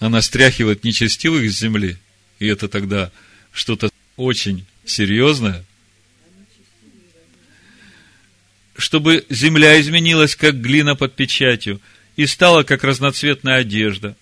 она 0.00 0.20
стряхивает 0.20 0.82
нечестивых 0.82 1.48
с 1.48 1.60
земли, 1.60 1.96
и 2.40 2.48
это 2.48 2.66
тогда 2.66 3.12
что-то 3.52 3.90
очень 4.16 4.66
серьезное– 4.84 5.64
чтобы 8.78 9.26
земля 9.28 9.80
изменилась, 9.80 10.36
как 10.36 10.60
глина 10.60 10.94
под 10.94 11.16
печатью, 11.16 11.80
и 12.16 12.26
стала, 12.26 12.62
как 12.62 12.84
разноцветная 12.84 13.56
одежда, 13.56 14.16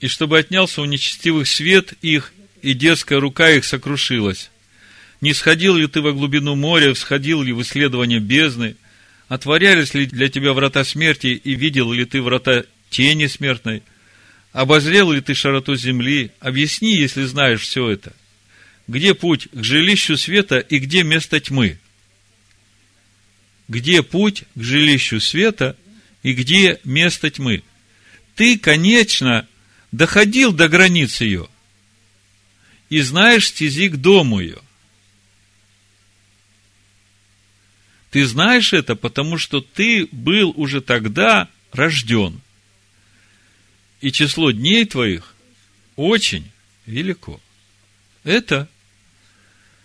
и 0.00 0.08
чтобы 0.08 0.38
отнялся 0.38 0.80
у 0.80 0.86
нечестивых 0.86 1.46
свет 1.46 1.92
их, 2.00 2.32
и 2.62 2.72
детская 2.72 3.20
рука 3.20 3.50
их 3.50 3.64
сокрушилась. 3.64 4.50
Не 5.20 5.34
сходил 5.34 5.76
ли 5.76 5.86
ты 5.86 6.00
во 6.00 6.12
глубину 6.12 6.56
моря, 6.56 6.94
всходил 6.94 7.42
ли 7.42 7.52
в 7.52 7.62
исследование 7.62 8.18
бездны, 8.18 8.76
отворялись 9.28 9.94
ли 9.94 10.06
для 10.06 10.28
тебя 10.28 10.54
врата 10.54 10.84
смерти, 10.84 11.28
и 11.28 11.54
видел 11.54 11.92
ли 11.92 12.04
ты 12.06 12.22
врата 12.22 12.64
тени 12.88 13.26
смертной, 13.26 13.82
обозрел 14.52 15.12
ли 15.12 15.20
ты 15.20 15.34
широту 15.34 15.76
земли, 15.76 16.30
объясни, 16.40 16.96
если 16.96 17.24
знаешь 17.24 17.60
все 17.60 17.90
это. 17.90 18.14
Где 18.88 19.14
путь 19.14 19.48
к 19.52 19.62
жилищу 19.62 20.16
света 20.16 20.58
и 20.58 20.78
где 20.78 21.02
место 21.02 21.40
тьмы? 21.40 21.78
Где 23.68 24.02
путь 24.02 24.44
к 24.54 24.62
жилищу 24.62 25.20
света 25.20 25.76
и 26.22 26.32
где 26.32 26.80
место 26.84 27.30
тьмы. 27.30 27.62
Ты, 28.34 28.58
конечно, 28.58 29.46
доходил 29.92 30.52
до 30.52 30.68
границ 30.68 31.20
ее 31.20 31.48
и 32.88 33.00
знаешь 33.00 33.48
стези 33.48 33.88
к 33.88 33.96
дому 33.96 34.40
ее. 34.40 34.58
Ты 38.10 38.26
знаешь 38.26 38.72
это, 38.72 38.94
потому 38.94 39.38
что 39.38 39.60
ты 39.60 40.06
был 40.12 40.52
уже 40.56 40.80
тогда 40.80 41.48
рожден. 41.72 42.40
И 44.00 44.12
число 44.12 44.52
дней 44.52 44.84
твоих 44.84 45.34
очень 45.96 46.50
велико. 46.86 47.40
Это 48.22 48.68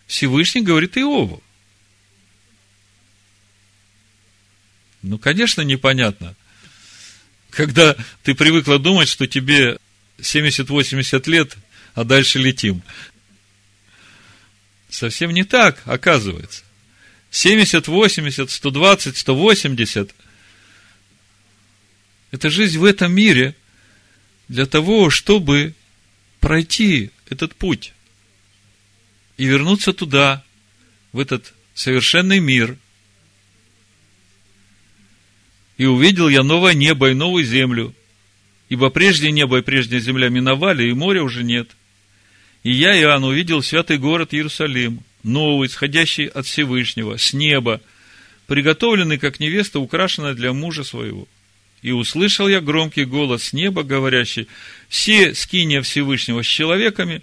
Всевышний 0.06 0.62
говорит 0.62 0.98
Иову. 0.98 1.42
Ну, 5.02 5.18
конечно, 5.18 5.62
непонятно. 5.62 6.36
Когда 7.50 7.96
ты 8.24 8.36
привыкла 8.36 8.80
думать, 8.80 9.08
что 9.08 9.28
тебе 9.28 9.78
70-80 10.18 11.30
лет, 11.30 11.56
а 11.94 12.04
дальше 12.04 12.40
летим. 12.40 12.82
Совсем 14.90 15.32
не 15.32 15.44
так, 15.44 15.82
оказывается. 15.86 16.64
70, 17.32 17.88
80, 17.88 18.50
120, 18.50 19.18
180– 19.18 20.16
это 22.32 22.50
жизнь 22.50 22.78
в 22.78 22.86
этом 22.86 23.14
мире 23.14 23.56
для 24.48 24.66
того, 24.66 25.10
чтобы 25.10 25.74
пройти 26.40 27.12
этот 27.30 27.56
путь 27.56 27.94
и 29.38 29.46
вернуться 29.46 29.94
туда, 29.94 30.44
в 31.12 31.20
этот 31.20 31.54
совершенный 31.74 32.40
мир– 32.40 32.78
и 35.80 35.86
увидел 35.86 36.28
я 36.28 36.44
новое 36.44 36.74
небо 36.74 37.10
и 37.10 37.14
новую 37.14 37.46
землю, 37.46 37.96
ибо 38.68 38.90
прежде 38.90 39.32
небо 39.32 39.60
и 39.60 39.62
прежняя 39.62 40.02
земля 40.02 40.28
миновали, 40.28 40.84
и 40.84 40.94
моря 40.94 41.24
уже 41.24 41.44
нет. 41.44 41.70
И 42.64 42.72
я, 42.72 43.00
Иоанн, 43.00 43.24
увидел 43.24 43.64
святый 43.64 43.98
город 43.98 44.34
Иерусалим, 44.34 45.00
новый, 45.24 45.70
сходящий 45.70 46.26
от 46.26 46.46
Всевышнего, 46.46 47.18
с 47.18 47.32
неба, 47.32 47.80
приготовленный, 48.46 49.18
как 49.18 49.40
невеста, 49.40 49.80
украшенная 49.80 50.34
для 50.34 50.52
мужа 50.52 50.84
своего. 50.84 51.30
И 51.82 51.92
услышал 51.92 52.50
я 52.50 52.60
громкий 52.60 53.06
голос 53.06 53.46
с 53.46 53.54
неба, 53.54 53.84
говорящий, 53.84 54.50
все 54.90 55.34
скиния 55.34 55.82
Всевышнего 55.82 56.44
с 56.44 56.46
человеками, 56.46 57.22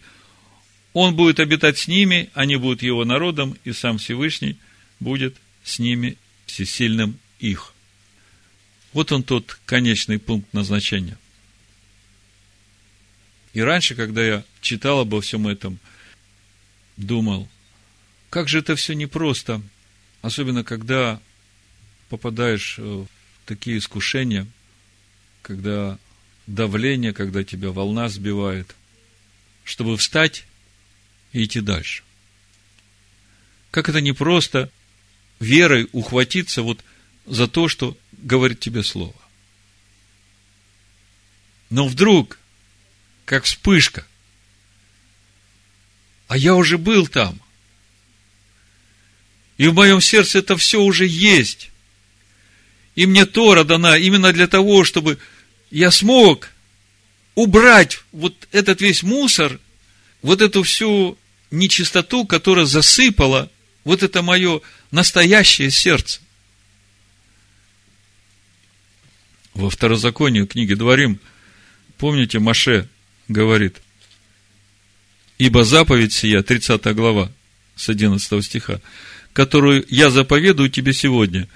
он 0.94 1.14
будет 1.14 1.40
обитать 1.40 1.76
с 1.76 1.88
ними, 1.88 2.30
они 2.32 2.56
будут 2.56 2.82
его 2.82 3.04
народом, 3.04 3.58
и 3.64 3.72
сам 3.72 3.98
Всевышний 3.98 4.56
будет 4.98 5.36
с 5.62 5.78
ними 5.78 6.16
всесильным 6.46 7.18
их. 7.38 7.74
Вот 8.96 9.12
он 9.12 9.22
тот 9.22 9.60
конечный 9.66 10.18
пункт 10.18 10.54
назначения. 10.54 11.18
И 13.52 13.60
раньше, 13.60 13.94
когда 13.94 14.24
я 14.24 14.42
читал 14.62 15.00
обо 15.00 15.20
всем 15.20 15.46
этом, 15.46 15.78
думал, 16.96 17.46
как 18.30 18.48
же 18.48 18.60
это 18.60 18.74
все 18.74 18.94
непросто, 18.94 19.60
особенно 20.22 20.64
когда 20.64 21.20
попадаешь 22.08 22.78
в 22.78 23.06
такие 23.44 23.76
искушения, 23.76 24.46
когда 25.42 25.98
давление, 26.46 27.12
когда 27.12 27.44
тебя 27.44 27.72
волна 27.72 28.08
сбивает, 28.08 28.74
чтобы 29.62 29.98
встать 29.98 30.46
и 31.34 31.44
идти 31.44 31.60
дальше. 31.60 32.02
Как 33.70 33.90
это 33.90 34.00
непросто 34.00 34.70
верой 35.38 35.86
ухватиться 35.92 36.62
вот 36.62 36.82
за 37.26 37.46
то, 37.46 37.68
что 37.68 37.94
говорит 38.18 38.60
тебе 38.60 38.82
Слово. 38.82 39.14
Но 41.70 41.86
вдруг, 41.88 42.38
как 43.24 43.44
вспышка, 43.44 44.06
а 46.28 46.36
я 46.36 46.54
уже 46.54 46.78
был 46.78 47.06
там. 47.06 47.40
И 49.58 49.68
в 49.68 49.74
моем 49.74 50.00
сердце 50.00 50.38
это 50.38 50.56
все 50.56 50.80
уже 50.80 51.06
есть. 51.06 51.70
И 52.94 53.06
мне 53.06 53.26
Тора 53.26 53.64
дана 53.64 53.96
именно 53.96 54.32
для 54.32 54.46
того, 54.46 54.84
чтобы 54.84 55.18
я 55.70 55.90
смог 55.90 56.50
убрать 57.34 57.98
вот 58.12 58.48
этот 58.52 58.80
весь 58.80 59.02
мусор, 59.02 59.60
вот 60.22 60.40
эту 60.40 60.62
всю 60.62 61.18
нечистоту, 61.50 62.26
которая 62.26 62.64
засыпала 62.64 63.50
вот 63.84 64.02
это 64.02 64.22
мое 64.22 64.60
настоящее 64.90 65.70
сердце. 65.70 66.20
Во 69.56 69.70
второзаконии 69.70 70.44
книги 70.44 70.74
Дворим, 70.74 71.18
помните, 71.96 72.38
Маше 72.38 72.90
говорит, 73.26 73.80
ибо 75.38 75.64
заповедь 75.64 76.12
сия, 76.12 76.42
30 76.42 76.94
глава, 76.94 77.32
с 77.74 77.88
11 77.88 78.44
стиха, 78.44 78.82
которую 79.32 79.86
я 79.88 80.10
заповедую 80.10 80.68
тебе 80.68 80.92
сегодня, 80.92 81.48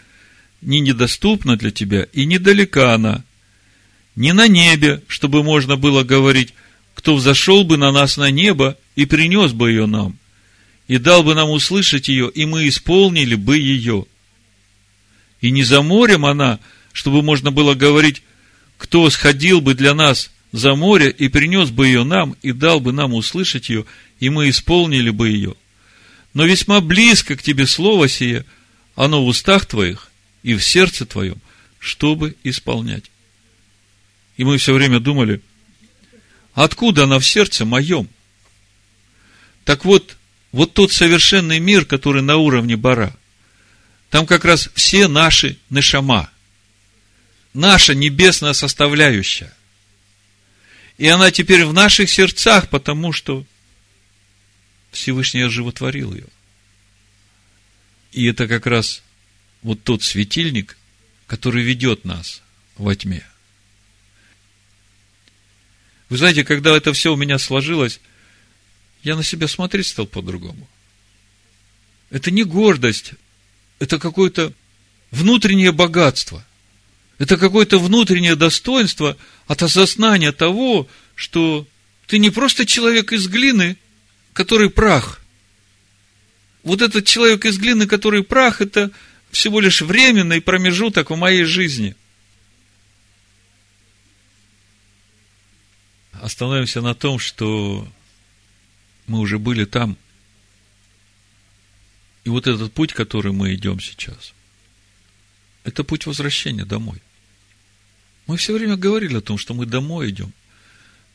не 0.62 0.80
недоступна 0.80 1.58
для 1.58 1.70
тебя 1.70 2.04
и 2.14 2.24
недалека 2.24 2.94
она, 2.94 3.22
не 4.16 4.32
на 4.32 4.48
небе, 4.48 5.02
чтобы 5.06 5.42
можно 5.42 5.76
было 5.76 6.02
говорить, 6.02 6.54
кто 6.94 7.14
взошел 7.14 7.64
бы 7.64 7.76
на 7.76 7.92
нас 7.92 8.16
на 8.16 8.30
небо 8.30 8.78
и 8.96 9.04
принес 9.04 9.52
бы 9.52 9.68
ее 9.68 9.84
нам, 9.84 10.16
и 10.88 10.96
дал 10.96 11.22
бы 11.22 11.34
нам 11.34 11.50
услышать 11.50 12.08
ее, 12.08 12.30
и 12.30 12.46
мы 12.46 12.66
исполнили 12.66 13.34
бы 13.34 13.58
ее. 13.58 14.06
И 15.42 15.50
не 15.50 15.64
за 15.64 15.82
морем 15.82 16.24
она, 16.24 16.60
чтобы 16.92 17.22
можно 17.22 17.50
было 17.50 17.74
говорить, 17.74 18.22
кто 18.78 19.08
сходил 19.10 19.60
бы 19.60 19.74
для 19.74 19.94
нас 19.94 20.30
за 20.52 20.74
море 20.74 21.10
и 21.10 21.28
принес 21.28 21.70
бы 21.70 21.86
ее 21.86 22.04
нам, 22.04 22.36
и 22.42 22.52
дал 22.52 22.80
бы 22.80 22.92
нам 22.92 23.14
услышать 23.14 23.68
ее, 23.68 23.84
и 24.18 24.30
мы 24.30 24.48
исполнили 24.48 25.10
бы 25.10 25.28
ее– 25.28 25.54
но 26.34 26.44
весьма 26.44 26.80
близко 26.80 27.36
к 27.36 27.42
тебе 27.42 27.66
слово 27.66 28.08
сие, 28.08 28.44
оно 28.94 29.24
в 29.24 29.28
устах 29.28 29.66
твоих 29.66 30.10
и 30.42 30.54
в 30.54 30.64
сердце 30.64 31.06
твоем, 31.06 31.40
чтобы 31.78 32.36
исполнять. 32.44 33.10
И 34.36 34.44
мы 34.44 34.58
все 34.58 34.72
время 34.72 35.00
думали, 35.00 35.40
откуда 36.54 37.04
она 37.04 37.18
в 37.18 37.26
сердце 37.26 37.64
моем? 37.64 38.08
Так 39.64 39.84
вот, 39.84 40.16
вот 40.52 40.72
тот 40.72 40.92
совершенный 40.92 41.58
мир, 41.58 41.84
который 41.84 42.22
на 42.22 42.36
уровне 42.36 42.76
бара, 42.76 43.16
там 44.08 44.26
как 44.26 44.44
раз 44.44 44.70
все 44.74 45.08
наши 45.08 45.58
нешама, 45.68 46.30
наша 47.54 47.94
небесная 47.94 48.52
составляющая. 48.52 49.52
И 50.98 51.06
она 51.08 51.30
теперь 51.30 51.64
в 51.64 51.72
наших 51.72 52.10
сердцах, 52.10 52.68
потому 52.68 53.12
что 53.12 53.46
Всевышний 54.92 55.42
оживотворил 55.42 56.14
ее. 56.14 56.26
И 58.12 58.26
это 58.26 58.48
как 58.48 58.66
раз 58.66 59.02
вот 59.62 59.82
тот 59.82 60.02
светильник, 60.02 60.76
который 61.26 61.62
ведет 61.62 62.04
нас 62.04 62.42
во 62.76 62.94
тьме. 62.94 63.24
Вы 66.08 66.18
знаете, 66.18 66.44
когда 66.44 66.76
это 66.76 66.92
все 66.92 67.12
у 67.12 67.16
меня 67.16 67.38
сложилось, 67.38 68.00
я 69.02 69.16
на 69.16 69.22
себя 69.22 69.46
смотреть 69.48 69.86
стал 69.86 70.06
по-другому. 70.06 70.68
Это 72.10 72.30
не 72.32 72.42
гордость, 72.42 73.12
это 73.78 73.98
какое-то 73.98 74.52
внутреннее 75.12 75.72
богатство. 75.72 76.44
Это 77.20 77.36
какое-то 77.36 77.78
внутреннее 77.78 78.34
достоинство 78.34 79.16
от 79.46 79.62
осознания 79.62 80.32
того, 80.32 80.88
что 81.14 81.68
ты 82.08 82.18
не 82.18 82.30
просто 82.30 82.66
человек 82.66 83.12
из 83.12 83.28
глины– 83.28 83.76
который 84.32 84.70
прах. 84.70 85.20
Вот 86.62 86.82
этот 86.82 87.06
человек 87.06 87.44
из 87.44 87.58
глины, 87.58 87.86
который 87.86 88.22
прах, 88.22 88.60
это 88.60 88.90
всего 89.30 89.60
лишь 89.60 89.82
временный 89.82 90.40
промежуток 90.40 91.10
в 91.10 91.16
моей 91.16 91.44
жизни. 91.44 91.94
Остановимся 96.12 96.80
на 96.82 96.94
том, 96.94 97.18
что 97.18 97.86
мы 99.06 99.20
уже 99.20 99.38
были 99.38 99.64
там. 99.64 99.96
И 102.24 102.28
вот 102.28 102.46
этот 102.46 102.72
путь, 102.72 102.92
который 102.92 103.32
мы 103.32 103.54
идем 103.54 103.80
сейчас, 103.80 104.34
это 105.64 105.82
путь 105.82 106.04
возвращения 106.04 106.66
домой. 106.66 107.00
Мы 108.30 108.36
все 108.36 108.52
время 108.52 108.76
говорили 108.76 109.16
о 109.16 109.20
том, 109.20 109.38
что 109.38 109.54
мы 109.54 109.66
домой 109.66 110.10
идем. 110.10 110.32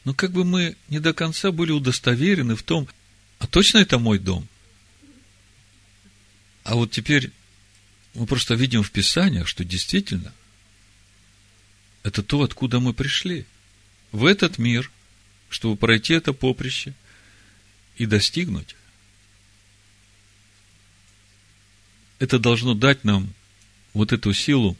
Но 0.03 0.13
как 0.13 0.33
бы 0.33 0.43
мы 0.43 0.75
не 0.89 0.99
до 0.99 1.13
конца 1.13 1.53
были 1.53 1.71
удостоверены 1.71 2.57
в 2.57 2.63
том, 2.63 2.89
а 3.39 3.47
точно 3.47 3.77
это 3.77 3.99
мой 3.99 4.19
дом? 4.19 4.45
А 6.65 6.75
вот 6.75 6.91
теперь 6.91 7.31
мы 8.15 8.25
просто 8.25 8.55
видим 8.55 8.83
в 8.83 8.91
Писаниях, 8.91 9.47
что 9.47 9.63
действительно 9.63 10.33
это 12.03 12.21
то, 12.21 12.43
откуда 12.43 12.81
мы 12.81 12.93
пришли. 12.93 13.45
В 14.11 14.25
этот 14.25 14.57
мир, 14.57 14.91
чтобы 15.47 15.77
пройти 15.77 16.15
это 16.15 16.33
поприще 16.33 16.93
и 17.95 18.05
достигнуть. 18.05 18.75
Это 22.19 22.39
должно 22.39 22.73
дать 22.73 23.05
нам 23.05 23.33
вот 23.93 24.11
эту 24.11 24.33
силу 24.33 24.75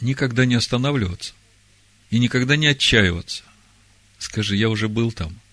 никогда 0.00 0.46
не 0.46 0.54
останавливаться 0.54 1.34
и 2.10 2.18
никогда 2.18 2.56
не 2.56 2.66
отчаиваться. 2.66 3.42
Скажи, 4.18 4.56
я 4.56 4.68
уже 4.68 4.88
был 4.88 5.12
там– 5.12 5.38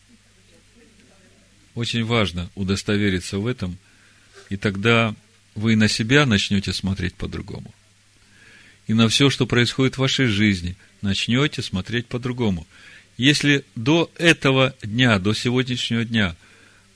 очень 1.75 2.05
важно 2.05 2.49
удостовериться 2.55 3.37
в 3.37 3.45
этом, 3.45 3.77
и 4.49 4.57
тогда 4.57 5.13
вы 5.53 5.75
на 5.75 5.87
себя 5.87 6.25
начнете 6.25 6.73
смотреть 6.73 7.13
по-другому. 7.13 7.73
И 8.87 8.93
на 8.93 9.07
все, 9.09 9.29
что 9.29 9.45
происходит 9.45 9.95
в 9.95 9.99
вашей 9.99 10.27
жизни, 10.27 10.75
начнете 11.01 11.61
смотреть 11.61 12.07
по-другому. 12.07 12.65
Если 13.17 13.65
до 13.75 14.11
этого 14.17 14.75
дня, 14.83 15.19
до 15.19 15.33
сегодняшнего 15.33 16.05
дня, 16.05 16.35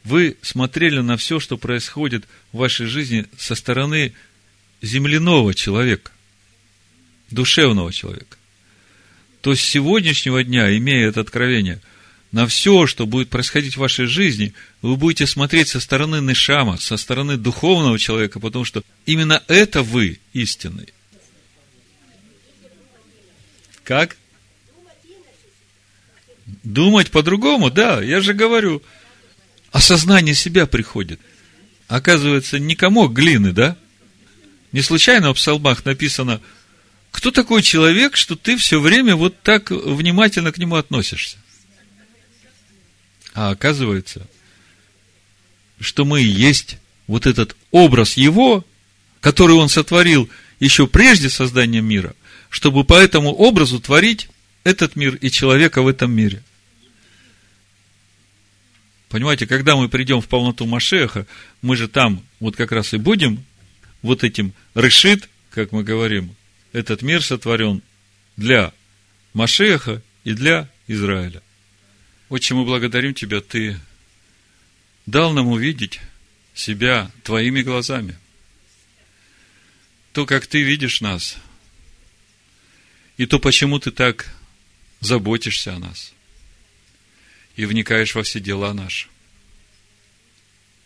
вы 0.03 0.37
смотрели 0.41 0.99
на 0.99 1.17
все, 1.17 1.39
что 1.39 1.57
происходит 1.57 2.25
в 2.51 2.57
вашей 2.57 2.85
жизни 2.85 3.25
со 3.37 3.55
стороны 3.55 4.13
земляного 4.81 5.53
человека, 5.53 6.11
душевного 7.31 7.91
человека, 7.91 8.37
то 9.41 9.55
с 9.55 9.61
сегодняшнего 9.61 10.43
дня, 10.43 10.75
имея 10.77 11.09
это 11.09 11.21
откровение– 11.21 11.81
на 12.31 12.45
все, 12.45 12.85
что 12.85 13.05
будет 13.05 13.29
происходить 13.29 13.75
в 13.75 13.79
вашей 13.79 14.05
жизни, 14.05 14.53
вы 14.81 14.97
будете 14.97 15.25
смотреть 15.25 15.69
со 15.69 15.79
стороны 15.79 16.17
Нишама, 16.17 16.77
со 16.77 16.95
стороны 16.97 17.37
духовного 17.37 17.97
человека, 17.97 18.39
потому 18.39 18.65
что 18.65 18.83
именно 19.05 19.43
это 19.47 19.81
вы 19.81 20.19
истинный. 20.33 20.89
Как? 23.83 24.15
Думать 26.63 27.09
по-другому, 27.09 27.71
да, 27.71 28.01
я 28.01 28.21
же 28.21 28.33
говорю. 28.33 28.83
Осознание 29.71 30.35
себя 30.35 30.67
приходит. 30.67 31.19
Оказывается, 31.87 32.59
не 32.59 32.75
комок 32.75 33.13
глины, 33.13 33.51
да? 33.51 33.75
Не 34.71 34.81
случайно 34.81 35.33
в 35.33 35.37
псалмах 35.37 35.85
написано, 35.85 36.41
кто 37.11 37.31
такой 37.31 37.61
человек, 37.61 38.15
что 38.15 38.35
ты 38.35 38.57
все 38.57 38.79
время 38.79 39.15
вот 39.15 39.41
так 39.41 39.71
внимательно 39.71 40.51
к 40.51 40.57
нему 40.57 40.75
относишься? 40.75 41.37
А 43.33 43.51
оказывается, 43.51 44.27
что 45.79 46.05
мы 46.05 46.21
и 46.21 46.27
есть 46.27 46.77
вот 47.07 47.25
этот 47.25 47.55
образ 47.71 48.17
Его, 48.17 48.65
который 49.21 49.55
Он 49.55 49.69
сотворил 49.69 50.29
еще 50.59 50.87
прежде 50.87 51.29
создания 51.29 51.81
мира, 51.81 52.15
чтобы 52.49 52.83
по 52.83 52.93
этому 52.93 53.33
образу 53.33 53.79
творить 53.79 54.29
этот 54.63 54.95
мир 54.95 55.15
и 55.15 55.31
человека 55.31 55.81
в 55.81 55.87
этом 55.87 56.11
мире. 56.11 56.43
Понимаете, 59.07 59.47
когда 59.47 59.75
мы 59.75 59.89
придем 59.89 60.21
в 60.21 60.27
полноту 60.27 60.65
Машеха, 60.65 61.25
мы 61.61 61.75
же 61.75 61.87
там 61.87 62.23
вот 62.39 62.55
как 62.55 62.71
раз 62.71 62.93
и 62.93 62.97
будем 62.97 63.43
вот 64.01 64.23
этим 64.23 64.53
решит, 64.75 65.29
как 65.49 65.71
мы 65.71 65.83
говорим, 65.83 66.35
этот 66.71 67.01
мир 67.01 67.23
сотворен 67.23 67.81
для 68.37 68.73
Машеха 69.33 70.01
и 70.23 70.33
для 70.33 70.69
Израиля. 70.87 71.41
Отче, 72.29 72.53
мы 72.53 72.65
благодарим 72.65 73.13
Тебя, 73.13 73.41
Ты 73.41 73.79
дал 75.05 75.33
нам 75.33 75.47
увидеть 75.47 75.99
себя 76.53 77.11
Твоими 77.23 77.61
глазами. 77.61 78.17
То, 80.13 80.25
как 80.25 80.47
Ты 80.47 80.61
видишь 80.63 81.01
нас, 81.01 81.37
и 83.17 83.25
то, 83.25 83.39
почему 83.39 83.79
Ты 83.79 83.91
так 83.91 84.33
заботишься 84.99 85.75
о 85.75 85.79
нас 85.79 86.13
и 87.55 87.65
вникаешь 87.65 88.15
во 88.15 88.23
все 88.23 88.39
дела 88.39 88.73
наши. 88.73 89.07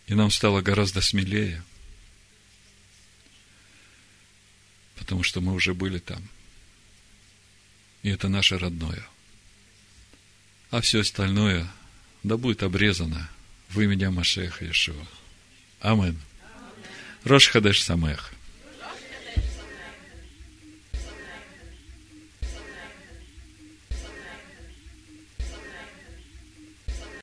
И 0.06 0.14
нам 0.14 0.30
стало 0.30 0.60
гораздо 0.60 1.00
смелее, 1.00 1.62
потому 5.04 5.22
что 5.22 5.42
мы 5.42 5.52
уже 5.52 5.74
были 5.74 5.98
там. 5.98 6.22
И 8.02 8.08
это 8.08 8.28
наше 8.28 8.56
родное. 8.58 9.06
А 10.70 10.80
все 10.80 11.00
остальное, 11.00 11.70
да 12.22 12.38
будет 12.38 12.62
обрезано 12.62 13.28
в 13.68 13.78
имя 13.82 14.10
Машеха 14.10 14.64
Иешуа. 14.64 15.06
Амин. 15.80 16.18
Рош 17.24 17.48
Хадеш 17.48 17.82
Самех. 17.82 18.32